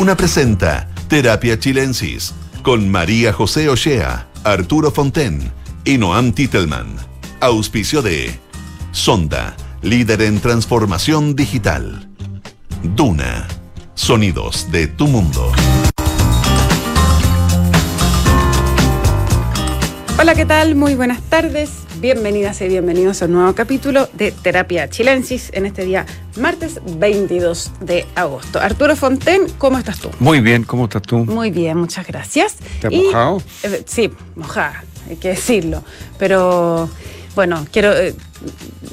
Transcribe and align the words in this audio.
Duna 0.00 0.16
presenta 0.16 0.88
Terapia 1.08 1.58
Chilensis 1.58 2.32
con 2.62 2.88
María 2.88 3.34
José 3.34 3.68
Ochea, 3.68 4.28
Arturo 4.44 4.90
Fonten 4.90 5.52
y 5.84 5.98
Noam 5.98 6.32
Titelman. 6.32 6.96
Auspicio 7.38 8.00
de 8.00 8.40
Sonda, 8.92 9.54
líder 9.82 10.22
en 10.22 10.40
transformación 10.40 11.36
digital. 11.36 12.08
Duna, 12.82 13.46
sonidos 13.92 14.72
de 14.72 14.86
tu 14.86 15.06
mundo. 15.06 15.52
Hola, 20.18 20.34
¿qué 20.34 20.46
tal? 20.46 20.76
Muy 20.76 20.94
buenas 20.94 21.20
tardes. 21.24 21.79
Bienvenidas 22.00 22.58
y 22.62 22.68
bienvenidos 22.68 23.20
a 23.20 23.26
un 23.26 23.32
nuevo 23.32 23.54
capítulo 23.54 24.08
de 24.14 24.32
Terapia 24.32 24.88
Chilensis 24.88 25.50
en 25.52 25.66
este 25.66 25.84
día 25.84 26.06
martes 26.36 26.80
22 26.96 27.72
de 27.80 28.06
agosto. 28.14 28.58
Arturo 28.58 28.96
Fonten, 28.96 29.42
¿cómo 29.58 29.76
estás 29.76 30.00
tú? 30.00 30.08
Muy 30.18 30.40
bien, 30.40 30.64
¿cómo 30.64 30.84
estás 30.84 31.02
tú? 31.02 31.18
Muy 31.26 31.50
bien, 31.50 31.76
muchas 31.76 32.06
gracias. 32.06 32.56
¿Te 32.80 32.86
has 32.86 32.92
mojado? 32.94 33.42
eh, 33.64 33.82
sí, 33.84 34.10
mojada, 34.34 34.82
hay 35.10 35.16
que 35.16 35.28
decirlo. 35.28 35.84
Pero 36.18 36.88
bueno, 37.34 37.66
quiero 37.70 37.92
eh, 37.92 38.14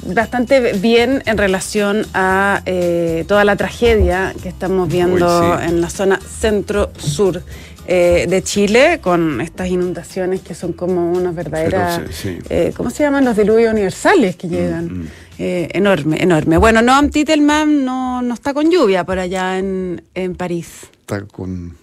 bastante 0.06 0.74
bien 0.74 1.22
en 1.24 1.38
relación 1.38 2.06
a 2.12 2.60
eh, 2.66 3.24
toda 3.26 3.44
la 3.44 3.56
tragedia 3.56 4.34
que 4.42 4.50
estamos 4.50 4.86
viendo 4.86 5.40
Uy, 5.40 5.56
sí. 5.60 5.64
en 5.70 5.80
la 5.80 5.88
zona 5.88 6.20
centro-sur 6.20 7.42
eh, 7.88 8.26
de 8.28 8.42
Chile 8.42 9.00
con 9.02 9.40
estas 9.40 9.68
inundaciones 9.68 10.40
que 10.42 10.54
son 10.54 10.74
como 10.74 11.10
unas 11.10 11.34
verdaderas, 11.34 11.96
Feroces, 11.96 12.16
sí. 12.16 12.38
eh, 12.50 12.72
¿cómo 12.76 12.90
se 12.90 13.02
llaman? 13.02 13.24
Los 13.24 13.36
diluvios 13.36 13.72
universales 13.72 14.36
que 14.36 14.48
llegan. 14.48 14.84
mm. 14.84 15.08
Eh, 15.40 15.68
enorme, 15.72 16.20
enorme. 16.20 16.58
Bueno, 16.58 16.82
Noam 16.82 17.10
Titelman 17.10 17.84
no, 17.84 18.22
no 18.22 18.34
está 18.34 18.52
con 18.52 18.70
lluvia 18.70 19.04
por 19.04 19.20
allá 19.20 19.56
en, 19.58 20.02
en 20.14 20.34
París. 20.34 20.88
Está 21.00 21.22
con... 21.22 21.76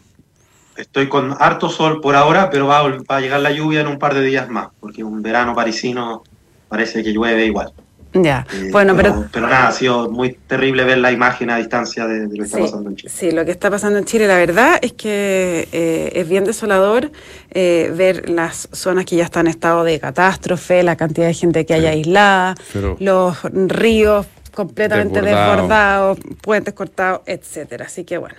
Estoy 0.75 1.07
con 1.07 1.33
harto 1.39 1.69
sol 1.69 2.01
por 2.01 2.15
ahora, 2.17 2.49
pero 2.49 2.67
va 2.67 2.79
a, 2.79 2.83
va 2.83 3.15
a 3.15 3.21
llegar 3.21 3.39
la 3.39 3.51
lluvia 3.51 3.79
en 3.79 3.87
un 3.87 3.97
par 3.97 4.13
de 4.13 4.21
días 4.23 4.49
más, 4.49 4.67
porque 4.81 5.05
un 5.05 5.21
verano 5.21 5.55
parisino 5.55 6.23
parece 6.67 7.01
que 7.01 7.13
llueve 7.13 7.45
igual. 7.45 7.71
Ya, 8.17 8.47
Eh, 8.53 8.69
bueno, 8.71 8.95
pero 8.95 9.25
pero 9.31 9.47
nada, 9.47 9.67
ha 9.67 9.71
sido 9.73 10.09
muy 10.09 10.33
terrible 10.47 10.85
ver 10.85 10.99
la 10.99 11.11
imagen 11.11 11.49
a 11.49 11.57
distancia 11.57 12.07
de, 12.07 12.27
de 12.27 12.37
lo 12.37 12.43
que 12.43 12.47
está 12.47 12.59
pasando 12.59 12.89
en 12.89 12.95
Chile. 12.95 13.11
sí, 13.13 13.31
lo 13.31 13.43
que 13.43 13.51
está 13.51 13.69
pasando 13.69 13.99
en 13.99 14.05
Chile, 14.05 14.25
la 14.27 14.37
verdad 14.37 14.79
es 14.81 14.93
que 14.93 15.67
eh, 15.73 16.11
es 16.15 16.27
bien 16.29 16.45
desolador 16.45 17.11
eh, 17.51 17.91
ver 17.95 18.29
las 18.29 18.69
zonas 18.71 19.03
que 19.05 19.17
ya 19.17 19.25
están 19.25 19.47
en 19.47 19.51
estado 19.51 19.83
de 19.83 19.99
catástrofe, 19.99 20.81
la 20.83 20.95
cantidad 20.95 21.27
de 21.27 21.33
gente 21.33 21.65
que 21.65 21.73
hay 21.73 21.85
aislada, 21.87 22.55
pero- 22.71 22.95
los 22.99 23.37
ríos 23.43 24.25
completamente 24.53 25.21
Desbordados. 25.21 25.57
desbordados, 25.57 26.19
puentes 26.41 26.73
cortados, 26.73 27.21
etcétera. 27.25 27.85
Así 27.87 28.05
que 28.05 28.17
bueno, 28.17 28.35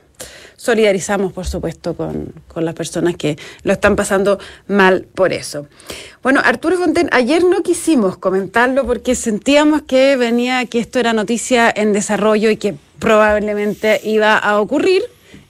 solidarizamos 0.56 1.32
por 1.32 1.46
supuesto 1.46 1.94
con, 1.94 2.32
con 2.48 2.64
las 2.64 2.74
personas 2.74 3.16
que 3.16 3.36
lo 3.62 3.72
están 3.72 3.96
pasando 3.96 4.38
mal 4.68 5.06
por 5.14 5.32
eso. 5.32 5.66
Bueno, 6.22 6.40
Arturo 6.44 6.76
Fonten, 6.76 7.08
ayer 7.12 7.44
no 7.44 7.62
quisimos 7.62 8.16
comentarlo 8.18 8.86
porque 8.86 9.14
sentíamos 9.14 9.82
que 9.82 10.16
venía, 10.16 10.64
que 10.66 10.80
esto 10.80 10.98
era 10.98 11.12
noticia 11.12 11.72
en 11.74 11.92
desarrollo 11.92 12.50
y 12.50 12.56
que 12.56 12.74
probablemente 12.98 14.00
iba 14.04 14.36
a 14.36 14.60
ocurrir. 14.60 15.02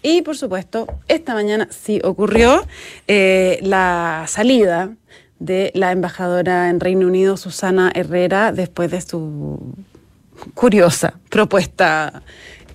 Y 0.02 0.22
por 0.22 0.36
supuesto, 0.36 0.86
esta 1.08 1.34
mañana 1.34 1.68
sí 1.70 2.00
ocurrió 2.04 2.64
eh, 3.08 3.58
la 3.62 4.24
salida 4.28 4.90
de 5.38 5.70
la 5.74 5.92
embajadora 5.92 6.70
en 6.70 6.80
Reino 6.80 7.06
Unido, 7.06 7.36
Susana 7.36 7.90
Herrera, 7.94 8.52
después 8.52 8.90
de 8.90 9.00
su 9.00 9.74
curiosa 10.54 11.14
propuesta 11.30 12.22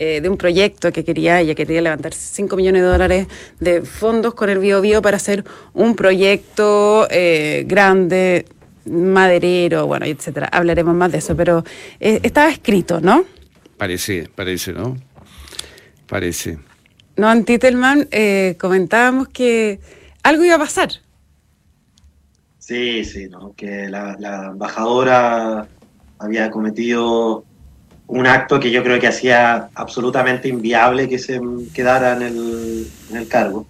eh, 0.04 0.20
de 0.20 0.30
un 0.30 0.36
proyecto 0.36 0.92
que 0.92 1.04
quería, 1.04 1.42
ella 1.42 1.54
quería 1.54 1.80
levantar 1.80 2.12
5 2.12 2.56
millones 2.56 2.82
de 2.82 2.88
dólares 2.88 3.28
de 3.60 3.84
fondos 3.84 4.34
con 4.34 4.50
el 4.50 4.58
Bio 4.58 4.82
Bio 4.82 5.00
para 5.00 5.18
hacer 5.18 5.44
un 5.76 5.96
proyecto 5.96 7.08
eh, 7.12 7.66
grande, 7.68 8.48
maderero, 8.86 9.86
bueno, 9.86 10.08
etcétera. 10.08 10.48
Hablaremos 10.52 10.96
más 10.96 11.12
de 11.12 11.20
eso, 11.20 11.36
pero 11.38 11.64
eh, 12.00 12.20
estaba 12.24 12.50
escrito, 12.50 13.00
¿no? 13.00 13.26
Parece, 13.78 14.28
parece, 14.34 14.74
¿no? 14.74 14.98
Parece. 16.08 16.58
No, 17.16 17.32
en 17.32 17.46
Titelman 17.46 18.08
eh, 18.10 18.58
comentábamos 18.60 19.28
que 19.28 19.82
algo 20.24 20.44
iba 20.44 20.56
a 20.56 20.60
pasar. 20.60 20.90
Sí, 22.58 23.06
sí, 23.06 23.30
¿no? 23.30 23.54
que 23.56 23.88
la, 23.88 24.16
la 24.18 24.48
embajadora 24.48 25.68
había 26.18 26.50
cometido 26.50 27.46
un 28.12 28.28
acto 28.28 28.60
que 28.60 28.72
yo 28.72 28.84
creo 28.84 29.00
que 29.00 29.08
hacía 29.08 29.70
absolutamente 29.74 30.50
inviable 30.50 31.08
que 31.08 31.18
se 31.18 31.40
quedara 31.74 32.14
en 32.18 32.22
el, 32.24 32.88
en 33.10 33.18
el 33.18 33.28
cargo. 33.28 33.66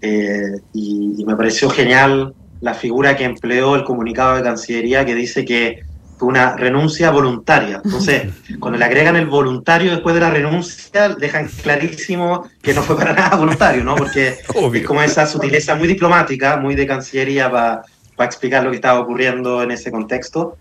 Eh, 0.00 0.60
y, 0.72 1.16
y 1.18 1.24
me 1.24 1.36
pareció 1.36 1.68
genial 1.68 2.34
la 2.60 2.72
figura 2.72 3.16
que 3.16 3.24
empleó 3.24 3.76
el 3.76 3.84
comunicado 3.84 4.36
de 4.36 4.42
Cancillería 4.42 5.04
que 5.04 5.14
dice 5.14 5.44
que 5.44 5.80
fue 6.16 6.28
una 6.28 6.56
renuncia 6.56 7.10
voluntaria. 7.10 7.82
Entonces, 7.84 8.32
cuando 8.60 8.78
le 8.78 8.84
agregan 8.86 9.16
el 9.16 9.26
voluntario 9.26 9.90
después 9.90 10.14
de 10.14 10.22
la 10.22 10.30
renuncia, 10.30 11.10
dejan 11.10 11.48
clarísimo 11.62 12.48
que 12.62 12.72
no 12.72 12.82
fue 12.82 12.96
para 12.96 13.12
nada 13.12 13.36
voluntario, 13.36 13.84
¿no? 13.84 13.94
Porque 13.94 14.38
Obvio. 14.54 14.80
es 14.80 14.86
como 14.86 15.02
esa 15.02 15.26
sutileza 15.26 15.74
muy 15.74 15.86
diplomática, 15.86 16.56
muy 16.56 16.74
de 16.74 16.86
Cancillería 16.86 17.50
para 17.50 17.84
explicar 18.20 18.64
lo 18.64 18.70
que 18.70 18.76
estaba 18.76 19.00
ocurriendo 19.00 19.62
en 19.62 19.72
ese 19.72 19.90
contexto. 19.90 20.56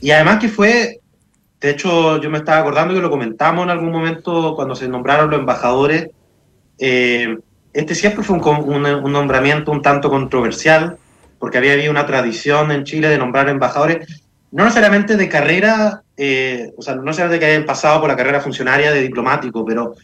Y 0.00 0.10
además 0.10 0.38
que 0.38 0.48
fue, 0.48 1.00
de 1.60 1.70
hecho, 1.70 2.20
yo 2.20 2.30
me 2.30 2.38
estaba 2.38 2.58
acordando 2.60 2.94
que 2.94 3.00
lo 3.00 3.10
comentamos 3.10 3.64
en 3.64 3.70
algún 3.70 3.90
momento 3.92 4.54
cuando 4.54 4.74
se 4.74 4.88
nombraron 4.88 5.30
los 5.30 5.40
embajadores. 5.40 6.08
eh, 6.78 7.36
este 7.72 7.94
siempre 7.94 8.24
fue 8.24 8.36
un, 8.38 8.44
un- 8.68 8.86
un 8.86 9.12
nombramiento 9.12 9.70
un 9.70 9.82
tanto 9.82 10.08
controversial, 10.10 10.96
porque 11.38 11.58
había 11.58 11.74
habido 11.74 11.90
una 11.90 12.06
tradición 12.06 12.70
en 12.72 12.84
Chile 12.84 13.08
de 13.08 13.18
nombrar 13.18 13.48
embajadores, 13.50 14.22
no 14.50 14.64
necesariamente 14.64 15.16
de 15.16 15.28
carrera, 15.28 16.02
eh, 16.16 16.72
o 16.76 16.82
sea, 16.82 16.94
no 16.94 17.02
necesariamente 17.02 17.44
que 17.44 17.50
hayan 17.52 17.66
pasado 17.66 18.00
por 18.00 18.08
la 18.08 18.16
carrera 18.16 18.40
funcionaria 18.40 18.90
de 18.92 19.02
diplomático, 19.02 19.64
pero, 19.64 19.94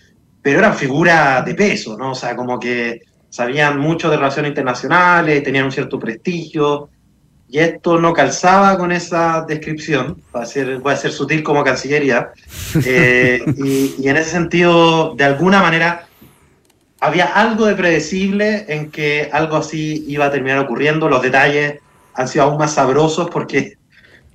pero 0.43 0.59
eran 0.59 0.75
figuras 0.75 1.45
de 1.47 1.55
peso, 1.55 1.97
¿no? 1.97 2.11
O 2.13 2.15
sea, 2.15 2.37
como 2.37 2.59
que 2.61 3.01
sabían 3.31 3.79
mucho 3.79 4.11
de 4.11 4.17
relaciones 4.19 4.51
internacionales, 4.51 5.43
tenían 5.43 5.65
un 5.65 5.73
cierto 5.73 5.99
prestigio, 5.99 6.91
y 7.53 7.59
esto 7.59 8.01
no 8.01 8.15
calzaba 8.15 8.79
con 8.79 8.93
esa 8.93 9.45
descripción, 9.47 10.17
va 10.35 10.43
a 10.43 10.47
ser, 10.47 10.79
voy 10.79 10.95
a 10.95 10.97
ser 10.97 11.13
sutil 11.13 11.43
como 11.43 11.63
Cancillería, 11.63 12.31
eh, 12.87 13.45
y, 13.59 13.95
y 13.99 14.09
en 14.09 14.17
ese 14.17 14.31
sentido, 14.31 15.15
de 15.15 15.25
alguna 15.25 15.61
manera, 15.61 16.07
había 16.99 17.27
algo 17.27 17.67
de 17.67 17.75
predecible 17.75 18.65
en 18.69 18.91
que 18.91 19.29
algo 19.31 19.57
así 19.57 20.03
iba 20.09 20.25
a 20.25 20.31
terminar 20.31 20.61
ocurriendo, 20.61 21.11
los 21.11 21.21
detalles 21.21 21.81
han 22.15 22.27
sido 22.27 22.45
aún 22.45 22.57
más 22.57 22.73
sabrosos 22.73 23.29
porque 23.29 23.77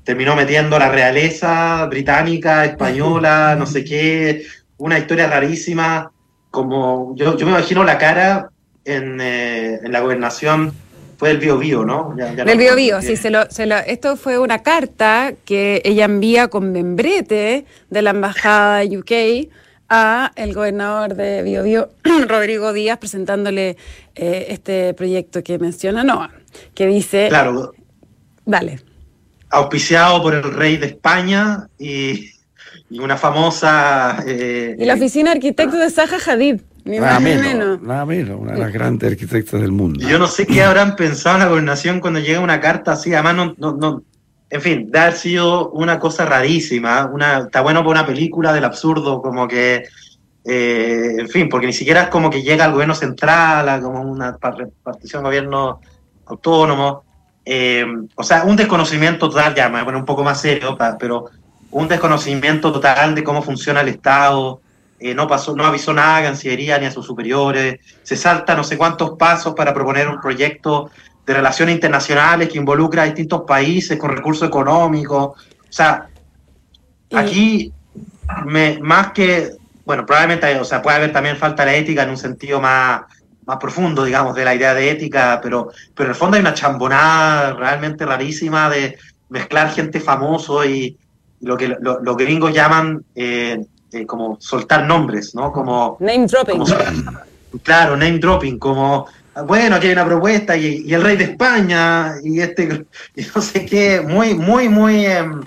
terminó 0.04 0.36
metiendo 0.36 0.78
la 0.78 0.90
realeza 0.90 1.88
británica, 1.88 2.66
española, 2.66 3.56
no 3.58 3.66
sé 3.66 3.84
qué, 3.84 4.46
una 4.78 5.00
historia 5.00 5.28
rarísima, 5.28 6.12
como 6.52 7.16
yo, 7.16 7.36
yo 7.36 7.48
me 7.48 7.54
imagino 7.54 7.84
la 7.84 7.98
cara 7.98 8.52
en, 8.86 9.20
eh, 9.22 9.80
en 9.84 9.92
la 9.92 10.02
gobernación, 10.02 10.72
fue 11.18 11.32
el 11.32 11.38
Bio 11.40 11.58
Bio, 11.58 11.84
¿no? 11.84 12.16
Ya- 12.18 12.34
ya 12.34 12.44
no 12.44 12.50
Del 12.50 12.58
Bio 12.58 12.76
Bio, 12.76 13.02
sí, 13.02 13.18
se 13.18 13.30
lo, 13.30 13.50
se 13.50 13.66
lo- 13.66 13.78
esto 13.78 14.16
fue 14.18 14.38
una 14.40 14.60
carta 14.64 15.34
que 15.46 15.82
ella 15.84 16.06
envía 16.06 16.48
con 16.48 16.72
membrete 16.72 17.66
de 17.90 18.02
la 18.02 18.12
embajada 18.12 18.80
de 18.80 18.98
UK 18.98 19.50
a 19.90 20.32
el 20.36 20.54
gobernador 20.54 21.16
de 21.16 21.42
Bio 21.44 21.64
Bio, 21.64 21.90
Rodrigo 22.28 22.74
Díaz, 22.74 22.98
presentándole 23.00 23.78
eh, 24.16 24.48
este 24.50 24.94
proyecto 24.94 25.44
que 25.44 25.58
menciona 25.60 26.04
Noah, 26.04 26.32
que 26.76 26.88
dice, 26.88 27.28
Claro, 27.30 27.74
dale, 28.46 28.80
auspiciado 29.50 30.22
por 30.22 30.36
el 30.36 30.44
rey 30.44 30.78
de 30.78 30.88
España 30.88 31.68
y, 31.80 32.32
y 32.90 33.00
una 33.00 33.18
famosa... 33.18 34.24
eh, 34.26 34.76
y 34.80 34.86
la 34.86 34.94
oficina 34.96 35.32
de 35.32 35.38
arquitectos 35.38 35.80
de 35.80 35.90
Zaha 35.90 36.18
Hadid, 36.26 36.62
ni 36.86 37.00
Nada 37.00 37.14
más 37.14 37.22
ni 37.22 37.30
menos, 37.30 37.44
menos. 37.44 37.82
nada 37.82 38.06
menos, 38.06 38.40
una 38.40 38.54
de 38.54 38.60
las 38.60 38.72
grandes 38.72 39.12
arquitectas 39.12 39.60
del 39.62 39.72
mundo. 39.74 40.00
Y 40.06 40.10
Yo 40.10 40.18
no 40.20 40.28
sé 40.28 40.46
qué 40.48 40.64
habrán 40.64 40.96
pensado 40.96 41.36
en 41.36 41.42
la 41.44 41.50
gobernación 41.50 42.00
cuando 42.00 42.20
llega 42.20 42.40
una 42.40 42.62
carta 42.62 42.94
así, 42.94 43.14
además 43.14 43.36
no, 43.36 43.56
no, 43.58 43.74
no- 43.76 44.04
en 44.50 44.62
fin, 44.62 44.90
de 44.90 44.98
haber 45.00 45.14
sido 45.16 45.72
una 45.72 46.00
cosa 46.00 46.26
rarísima, 46.26 47.10
una, 47.14 47.40
está 47.40 47.60
bueno 47.60 47.82
para 47.82 47.90
una 48.00 48.06
película 48.06 48.54
del 48.54 48.64
absurdo, 48.64 49.22
como 49.22 49.46
que, 49.46 49.84
eh, 50.46 51.16
en 51.20 51.28
fin, 51.28 51.50
porque 51.50 51.68
ni 51.68 51.74
siquiera 51.74 52.04
es 52.04 52.08
como 52.08 52.30
que 52.30 52.42
llega 52.42 52.64
al 52.64 52.72
gobierno 52.72 52.96
central, 52.96 53.68
a 53.68 53.82
como 53.82 54.02
una 54.02 54.38
par- 54.38 54.56
repartición 54.56 55.24
de 55.24 55.28
gobierno 55.28 55.82
autónomo, 56.28 57.04
eh, 57.44 57.86
o 58.16 58.24
sea, 58.24 58.44
un 58.46 58.56
desconocimiento 58.56 59.28
total, 59.30 59.54
ya 59.54 59.66
me 59.68 59.74
voy 59.74 59.82
a 59.82 59.86
poner 59.86 60.00
un 60.00 60.06
poco 60.06 60.24
más 60.24 60.40
serio, 60.40 60.78
pa- 60.78 60.98
pero 60.98 61.26
un 61.78 61.88
desconocimiento 61.88 62.72
total 62.72 63.14
de 63.14 63.24
cómo 63.24 63.44
funciona 63.44 63.82
el 63.82 63.90
Estado, 63.90 64.62
eh, 65.00 65.14
no 65.14 65.28
pasó, 65.28 65.56
no 65.56 65.64
avisó 65.64 65.94
nada 65.94 66.18
a 66.18 66.24
Cancillería 66.24 66.80
ni 66.80 66.88
a 66.88 66.92
sus 66.92 67.06
superiores, 67.06 67.80
se 68.02 68.16
salta 68.16 68.56
no 68.56 68.64
sé 68.64 68.78
cuántos 68.78 69.12
pasos 69.12 69.54
para 69.54 69.74
proponer 69.74 70.08
un 70.08 70.20
proyecto 70.20 70.90
de 71.24 71.34
relaciones 71.34 71.76
internacionales 71.76 72.50
que 72.50 72.58
involucra 72.58 73.04
a 73.04 73.06
distintos 73.06 73.44
países 73.46 74.00
con 74.00 74.10
recursos 74.10 74.48
económicos. 74.48 75.28
O 75.28 75.36
sea, 75.70 76.08
aquí, 77.14 77.72
me, 78.46 78.80
más 78.82 79.12
que 79.12 79.52
bueno, 79.86 80.04
probablemente, 80.06 80.60
o 80.60 80.66
sea, 80.66 80.82
puede 80.82 80.98
haber 80.98 81.14
también 81.14 81.38
falta 81.38 81.64
de 81.64 81.78
ética 81.78 82.04
en 82.04 82.10
un 82.10 82.18
sentido 82.18 82.60
más, 82.60 83.04
más 83.46 83.58
profundo, 83.58 84.04
digamos, 84.04 84.36
de 84.36 84.44
la 84.44 84.56
idea 84.56 84.74
de 84.74 84.90
ética, 84.90 85.40
pero, 85.42 85.72
pero 85.96 86.08
en 86.08 86.12
el 86.12 86.16
fondo 86.16 86.36
hay 86.36 86.42
una 86.42 86.54
chambonada 86.54 87.54
realmente 87.54 88.06
rarísima 88.06 88.70
de 88.70 88.98
mezclar 89.30 89.70
gente 89.72 90.00
famoso 90.00 90.66
y 90.66 90.98
lo 91.42 91.56
que 91.58 91.68
lo- 91.80 92.00
los 92.02 92.18
gringos 92.18 92.54
llaman 92.54 93.04
eh, 93.16 93.64
eh, 93.92 94.06
como 94.06 94.38
soltar 94.40 94.86
nombres, 94.86 95.34
¿no? 95.36 95.52
Como, 95.52 95.98
Name 96.00 96.26
dropping. 96.28 96.58
como- 96.60 96.76
claro, 97.64 97.96
name 97.96 98.20
dropping, 98.20 98.58
como, 98.60 99.08
bueno, 99.46 99.76
aquí 99.76 99.88
hay 99.88 99.94
una 99.94 100.06
propuesta 100.06 100.58
y, 100.58 100.84
y 100.86 100.94
el 100.94 101.02
rey 101.04 101.16
de 101.16 101.24
España 101.26 102.16
y 102.24 102.40
este, 102.40 102.86
y 103.16 103.22
no 103.36 103.42
sé 103.42 103.66
qué, 103.66 104.02
muy, 104.02 104.34
muy, 104.34 104.68
muy, 104.70 105.06
em, 105.06 105.42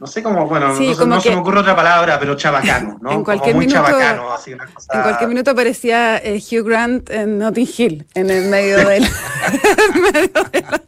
no 0.00 0.06
sé 0.06 0.22
cómo, 0.22 0.46
bueno, 0.46 0.76
Sí, 0.76 0.86
no, 0.88 0.92
se- 0.94 0.98
como 1.00 1.14
no 1.16 1.20
se 1.20 1.28
que- 1.28 1.34
me 1.34 1.40
ocurre 1.40 1.60
otra 1.60 1.74
palabra, 1.76 2.18
pero 2.20 2.36
chabacano, 2.36 2.98
¿no? 3.00 3.10
En 3.10 3.14
Como 3.16 3.24
cualquier 3.24 3.54
muy 3.56 3.66
minuto- 3.66 3.84
chabacano, 3.86 4.32
así 4.32 4.52
una 4.52 4.66
cosa... 4.66 4.92
En 4.94 5.02
cualquier 5.02 5.28
minuto 5.28 5.50
aparecía 5.50 6.18
eh, 6.18 6.40
Hugh 6.40 6.64
Grant 6.66 7.10
en 7.10 7.38
Notting 7.38 7.68
Hill, 7.76 8.06
en 8.14 8.30
el 8.30 8.48
medio 8.48 8.76
de, 8.88 9.00
la, 9.00 9.08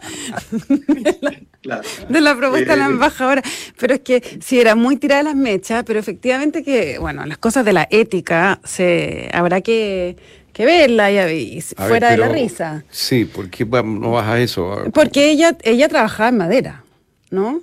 Claro. 1.62 1.82
de 2.08 2.20
la 2.22 2.34
propuesta 2.36 2.72
de 2.72 2.78
la 2.78 2.86
embajadora. 2.86 3.42
Pero 3.78 3.94
es 3.94 4.00
que 4.00 4.38
sí, 4.42 4.58
era 4.60 4.74
muy 4.74 4.96
tirada 4.96 5.22
las 5.24 5.36
mechas, 5.36 5.84
pero 5.86 5.98
efectivamente 5.98 6.62
que, 6.62 6.98
bueno, 6.98 7.26
las 7.26 7.36
cosas 7.38 7.64
de 7.64 7.72
la 7.74 7.86
ética 7.90 8.60
se 8.64 9.28
habrá 9.32 9.60
que, 9.60 10.16
que 10.54 10.64
verla 10.64 11.10
y, 11.10 11.18
y 11.18 11.54
ver, 11.56 11.88
fuera 11.88 12.10
de 12.12 12.16
la 12.16 12.28
risa. 12.28 12.84
Sí, 12.90 13.26
¿por 13.26 13.50
qué 13.50 13.64
va- 13.64 13.82
no 13.82 14.12
vas 14.12 14.26
a 14.28 14.38
eso? 14.40 14.84
Porque 14.94 15.30
ella, 15.30 15.56
ella 15.62 15.88
trabajaba 15.88 16.30
en 16.30 16.38
madera, 16.38 16.84
¿no? 17.30 17.60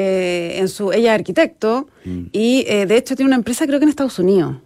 Eh, 0.00 0.58
en 0.60 0.68
su, 0.68 0.92
ella 0.92 1.14
es 1.14 1.18
arquitecto 1.20 1.88
Mm. 2.04 2.26
y 2.32 2.64
eh, 2.68 2.86
de 2.86 2.96
hecho 2.96 3.16
tiene 3.16 3.28
una 3.30 3.36
empresa 3.36 3.66
creo 3.66 3.80
que 3.80 3.84
en 3.84 3.88
Estados 3.90 4.16
Unidos, 4.20 4.56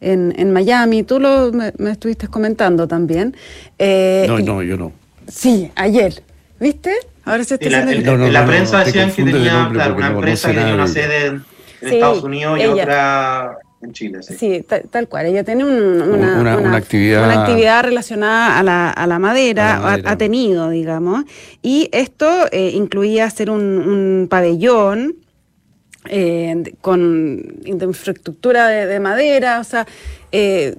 en, 0.00 0.34
en 0.36 0.52
Miami, 0.52 1.04
tú 1.04 1.20
lo, 1.20 1.52
me, 1.52 1.72
me 1.78 1.92
estuviste 1.92 2.26
comentando 2.26 2.88
también. 2.88 3.36
Eh, 3.78 4.24
No, 4.26 4.40
no, 4.40 4.60
yo 4.62 4.76
no. 4.76 4.92
Sí, 5.28 5.70
ayer, 5.76 6.22
¿viste? 6.58 6.90
Ahora 7.24 7.44
se 7.44 7.54
está 7.54 7.70
la, 7.70 7.78
haciendo... 7.84 7.92
en- 8.00 8.04
No, 8.06 8.18
no, 8.18 8.26
en 8.26 8.32
la 8.32 8.40
no, 8.42 8.46
prensa 8.48 8.82
decían 8.84 9.12
que 9.12 9.22
tenía 9.22 9.52
nombre 9.52 9.76
claro, 9.78 9.90
porque 9.94 10.02
una 10.06 10.10
no 10.10 10.18
empresa 10.18 10.48
que 10.50 10.58
tenía 10.58 10.74
una 10.74 10.88
sede 10.88 11.26
en, 11.26 11.34
en 11.34 11.44
Sí, 11.88 11.94
Estados 11.94 12.24
Unidos 12.24 12.58
y 12.58 12.62
ella. 12.62 12.72
otra 12.82 13.58
en 13.82 13.92
Chile. 13.92 14.22
Sí. 14.22 14.34
Sí, 14.38 14.64
ta- 14.66 14.80
tal, 14.82 15.08
cual. 15.08 15.26
Ella 15.26 15.44
tiene 15.44 15.64
un- 15.64 16.00
una, 16.02 16.38
Una- 16.40 16.56
una 16.58 16.76
actividad- 16.76 17.24
una 17.24 17.42
actividad 17.42 17.84
relacionada 17.84 18.58
a 18.58 18.62
la, 18.62 18.90
a 18.90 19.06
la 19.06 19.18
madera, 19.18 19.74
A 19.74 19.76
la 19.76 19.82
madera. 19.82 20.08
Ha, 20.08 20.12
ha 20.12 20.18
tenido, 20.18 20.70
digamos. 20.70 21.24
Y 21.62 21.88
esto 21.92 22.28
eh, 22.52 22.70
incluía 22.74 23.24
hacer 23.26 23.50
un, 23.50 23.60
un 23.62 24.28
pabellón 24.30 25.16
eh, 26.08 26.74
con 26.80 27.56
infraestructura 27.64 28.68
de, 28.68 28.86
de 28.86 29.00
madera, 29.00 29.60
o 29.60 29.64
sea, 29.64 29.86
eh, 30.32 30.74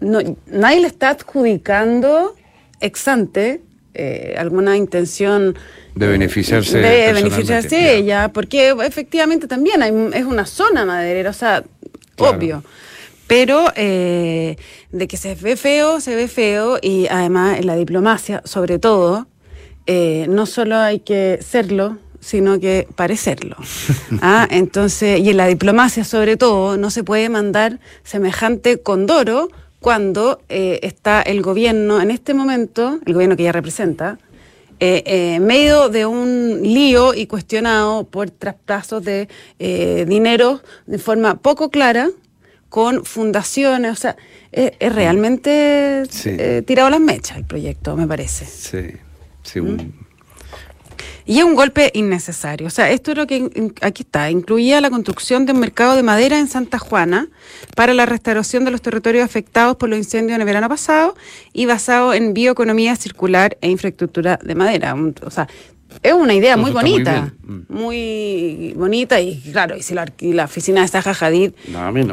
no- 0.00 0.20
nadie 0.46 0.80
le 0.80 0.86
está 0.86 1.10
adjudicando 1.10 2.34
ex 2.80 3.08
ante 3.08 3.60
eh, 3.94 4.36
alguna 4.38 4.76
intención 4.76 5.56
De 5.96 6.06
beneficiarse 6.06 6.78
de 6.78 7.12
beneficiarse 7.12 7.68
ya. 7.82 7.90
ella, 7.92 8.30
porque 8.32 8.70
efectivamente 8.84 9.48
también 9.48 9.82
hay, 9.82 9.92
es 10.14 10.24
una 10.24 10.46
zona 10.46 10.84
maderera, 10.84 11.30
o 11.30 11.34
sea, 11.34 11.64
Claro. 12.16 12.36
obvio. 12.36 12.64
Pero 13.26 13.66
eh, 13.76 14.56
de 14.90 15.06
que 15.06 15.16
se 15.16 15.36
ve 15.36 15.56
feo, 15.56 16.00
se 16.00 16.16
ve 16.16 16.26
feo, 16.26 16.78
y 16.82 17.06
además 17.08 17.58
en 17.58 17.66
la 17.66 17.76
diplomacia, 17.76 18.42
sobre 18.44 18.80
todo, 18.80 19.28
eh, 19.86 20.26
no 20.28 20.46
solo 20.46 20.76
hay 20.76 20.98
que 20.98 21.38
serlo, 21.40 21.98
sino 22.18 22.58
que 22.58 22.88
parecerlo. 22.96 23.56
¿Ah? 24.20 24.48
Entonces, 24.50 25.20
y 25.20 25.30
en 25.30 25.36
la 25.36 25.46
diplomacia, 25.46 26.02
sobre 26.04 26.36
todo, 26.36 26.76
no 26.76 26.90
se 26.90 27.04
puede 27.04 27.28
mandar 27.28 27.78
semejante 28.02 28.82
condoro 28.82 29.48
cuando 29.78 30.42
eh, 30.48 30.80
está 30.82 31.22
el 31.22 31.40
gobierno, 31.40 32.00
en 32.00 32.10
este 32.10 32.34
momento, 32.34 32.98
el 33.06 33.14
gobierno 33.14 33.36
que 33.36 33.44
ella 33.44 33.52
representa, 33.52 34.18
eh, 34.80 35.02
eh, 35.06 35.34
en 35.36 35.44
medio 35.46 35.88
de 35.88 36.06
un 36.06 36.60
lío 36.62 37.14
y 37.14 37.26
cuestionado 37.26 38.04
por 38.04 38.30
traspasos 38.30 39.04
de 39.04 39.28
eh, 39.58 40.04
dinero 40.08 40.62
de 40.86 40.98
forma 40.98 41.36
poco 41.36 41.70
clara 41.70 42.08
con 42.68 43.04
fundaciones, 43.04 43.92
o 43.92 43.96
sea, 43.96 44.16
es, 44.52 44.72
es 44.78 44.94
realmente 44.94 46.04
Sí. 46.08 46.30
eh, 46.32 46.62
tirado 46.66 46.88
las 46.90 47.00
mechas 47.00 47.36
el 47.36 47.44
proyecto, 47.44 47.96
me 47.96 48.06
parece. 48.06 48.46
Sí, 48.46 48.96
sí, 49.42 49.60
¿Mm? 49.60 49.66
un- 49.68 50.09
Y 51.30 51.38
es 51.38 51.44
un 51.44 51.54
golpe 51.54 51.92
innecesario. 51.94 52.66
O 52.66 52.70
sea, 52.70 52.90
esto 52.90 53.12
es 53.12 53.16
lo 53.16 53.24
que 53.24 53.72
aquí 53.82 54.02
está. 54.02 54.32
Incluía 54.32 54.80
la 54.80 54.90
construcción 54.90 55.46
de 55.46 55.52
un 55.52 55.60
mercado 55.60 55.94
de 55.94 56.02
madera 56.02 56.40
en 56.40 56.48
Santa 56.48 56.80
Juana 56.80 57.28
para 57.76 57.94
la 57.94 58.04
restauración 58.04 58.64
de 58.64 58.72
los 58.72 58.82
territorios 58.82 59.24
afectados 59.24 59.76
por 59.76 59.88
los 59.88 59.96
incendios 59.96 60.34
en 60.34 60.40
el 60.40 60.44
verano 60.44 60.68
pasado 60.68 61.14
y 61.52 61.66
basado 61.66 62.14
en 62.14 62.34
bioeconomía 62.34 62.96
circular 62.96 63.56
e 63.60 63.70
infraestructura 63.70 64.40
de 64.42 64.56
madera. 64.56 64.96
O 65.22 65.30
sea, 65.30 65.46
es 66.02 66.12
una 66.14 66.34
idea 66.34 66.56
muy 66.56 66.72
bonita. 66.72 67.32
Mm. 67.44 67.60
Muy 67.68 68.74
bonita 68.76 69.20
y 69.20 69.40
claro, 69.52 69.76
y 69.76 69.82
si 69.82 69.94
la, 69.94 70.06
y 70.18 70.32
la 70.32 70.46
oficina 70.46 70.80
de 70.80 70.88
Zaha 70.88 71.14
Hadid 71.14 71.52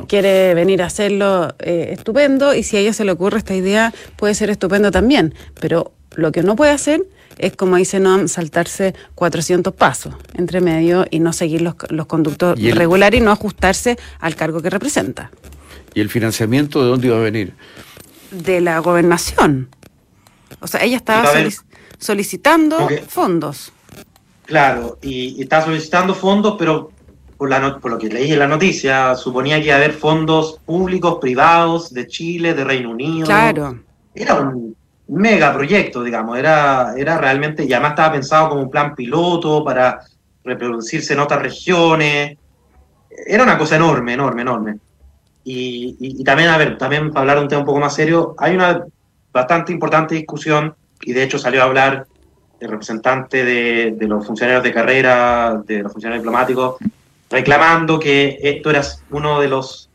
quiere 0.07 0.53
venir 0.53 0.83
a 0.83 0.85
hacerlo 0.85 1.55
eh, 1.57 1.89
estupendo 1.91 2.53
y 2.53 2.61
si 2.61 2.77
a 2.77 2.81
ella 2.81 2.93
se 2.93 3.03
le 3.03 3.13
ocurre 3.13 3.39
esta 3.39 3.55
idea 3.55 3.95
puede 4.15 4.35
ser 4.35 4.51
estupendo 4.51 4.91
también, 4.91 5.33
pero 5.59 5.93
lo 6.15 6.31
que 6.31 6.43
no 6.43 6.55
puede 6.55 6.69
hacer 6.69 7.03
es, 7.37 7.55
como 7.55 7.75
dice 7.77 7.99
Noam, 7.99 8.27
saltarse 8.27 8.93
400 9.15 9.73
pasos 9.73 10.13
entre 10.35 10.61
medio 10.61 11.05
y 11.11 11.19
no 11.19 11.33
seguir 11.33 11.61
los, 11.61 11.75
los 11.89 12.05
conductos 12.07 12.59
Y 12.59 12.69
el- 12.69 12.75
regulares 12.75 13.19
y 13.19 13.23
no 13.23 13.31
ajustarse 13.31 13.97
al 14.19 14.35
cargo 14.35 14.61
que 14.61 14.69
representa, 14.69 15.31
¿Y 15.93 16.01
el 16.01 16.09
financiamiento 16.09 16.81
de 16.83 16.89
dónde 16.89 17.07
iba 17.07 17.17
a 17.17 17.21
venir? 17.21 17.53
de 18.31 18.59
la 18.61 18.79
gobernación. 18.79 19.69
O 20.59 20.67
sea, 20.67 20.83
ella 20.83 20.97
estaba 20.97 21.33
solic- 21.33 21.63
solicitando 21.97 22.87
fondos. 23.07 23.71
Claro, 24.45 24.97
y, 25.01 25.35
y 25.37 25.41
está 25.43 25.63
solicitando 25.63 26.13
fondos, 26.15 26.55
pero 26.57 26.91
por, 27.37 27.49
la 27.49 27.59
no- 27.59 27.79
por 27.79 27.91
lo 27.91 27.97
que 27.97 28.07
leí 28.09 28.31
en 28.31 28.39
la 28.39 28.47
noticia, 28.47 29.15
suponía 29.15 29.59
que 29.59 29.65
iba 29.67 29.75
a 29.75 29.77
haber 29.77 29.93
fondos 29.93 30.59
públicos, 30.65 31.17
privados, 31.21 31.93
de 31.93 32.07
Chile, 32.07 32.53
de 32.53 32.63
Reino 32.63 32.91
Unido. 32.91 33.25
Claro. 33.25 33.79
Era 34.15 34.35
un 34.35 34.75
mega 35.09 35.53
proyecto, 35.53 36.03
digamos, 36.03 36.37
era, 36.37 36.93
era 36.97 37.17
realmente, 37.17 37.63
y 37.63 37.73
además 37.73 37.91
estaba 37.91 38.13
pensado 38.13 38.49
como 38.49 38.61
un 38.61 38.69
plan 38.69 38.95
piloto 38.95 39.63
para 39.63 40.01
reproducirse 40.43 41.13
en 41.13 41.19
otras 41.19 41.41
regiones. 41.41 42.37
Era 43.09 43.43
una 43.43 43.57
cosa 43.57 43.75
enorme, 43.75 44.13
enorme, 44.13 44.41
enorme. 44.41 44.77
Y 45.43 46.23
también, 46.25 46.49
a 46.49 46.57
ver, 46.57 46.77
también 46.77 47.09
para 47.09 47.21
hablar 47.21 47.37
de 47.37 47.43
un 47.43 47.47
tema 47.47 47.61
un 47.61 47.65
poco 47.65 47.79
más 47.79 47.95
serio, 47.95 48.35
hay 48.37 48.53
una 48.53 48.83
bastante 49.31 49.71
importante 49.71 50.15
discusión, 50.15 50.75
y 51.01 51.13
de 51.13 51.23
hecho 51.23 51.39
salió 51.39 51.61
a 51.61 51.65
hablar 51.65 52.07
el 52.59 52.69
representante 52.69 53.45
de, 53.45 53.93
de 53.95 54.07
los 54.07 54.25
funcionarios 54.25 54.63
de 54.63 54.73
carrera, 54.73 55.61
de 55.65 55.83
los 55.83 55.93
funcionarios 55.93 56.23
diplomáticos, 56.23 56.75
reclamando 57.29 57.99
que 57.99 58.39
esto 58.41 58.71
era 58.71 58.81
uno 59.11 59.39
de 59.39 59.47
los 59.47 59.89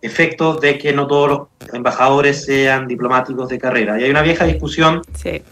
efectos 0.00 0.60
de 0.60 0.78
que 0.78 0.92
no 0.92 1.06
todos 1.06 1.28
los 1.28 1.74
embajadores 1.74 2.44
sean 2.44 2.86
diplomáticos 2.86 3.48
de 3.48 3.58
carrera. 3.58 4.00
Y 4.00 4.04
hay 4.04 4.10
una 4.10 4.22
vieja 4.22 4.44
discusión 4.44 5.02
Sí. 5.14 5.42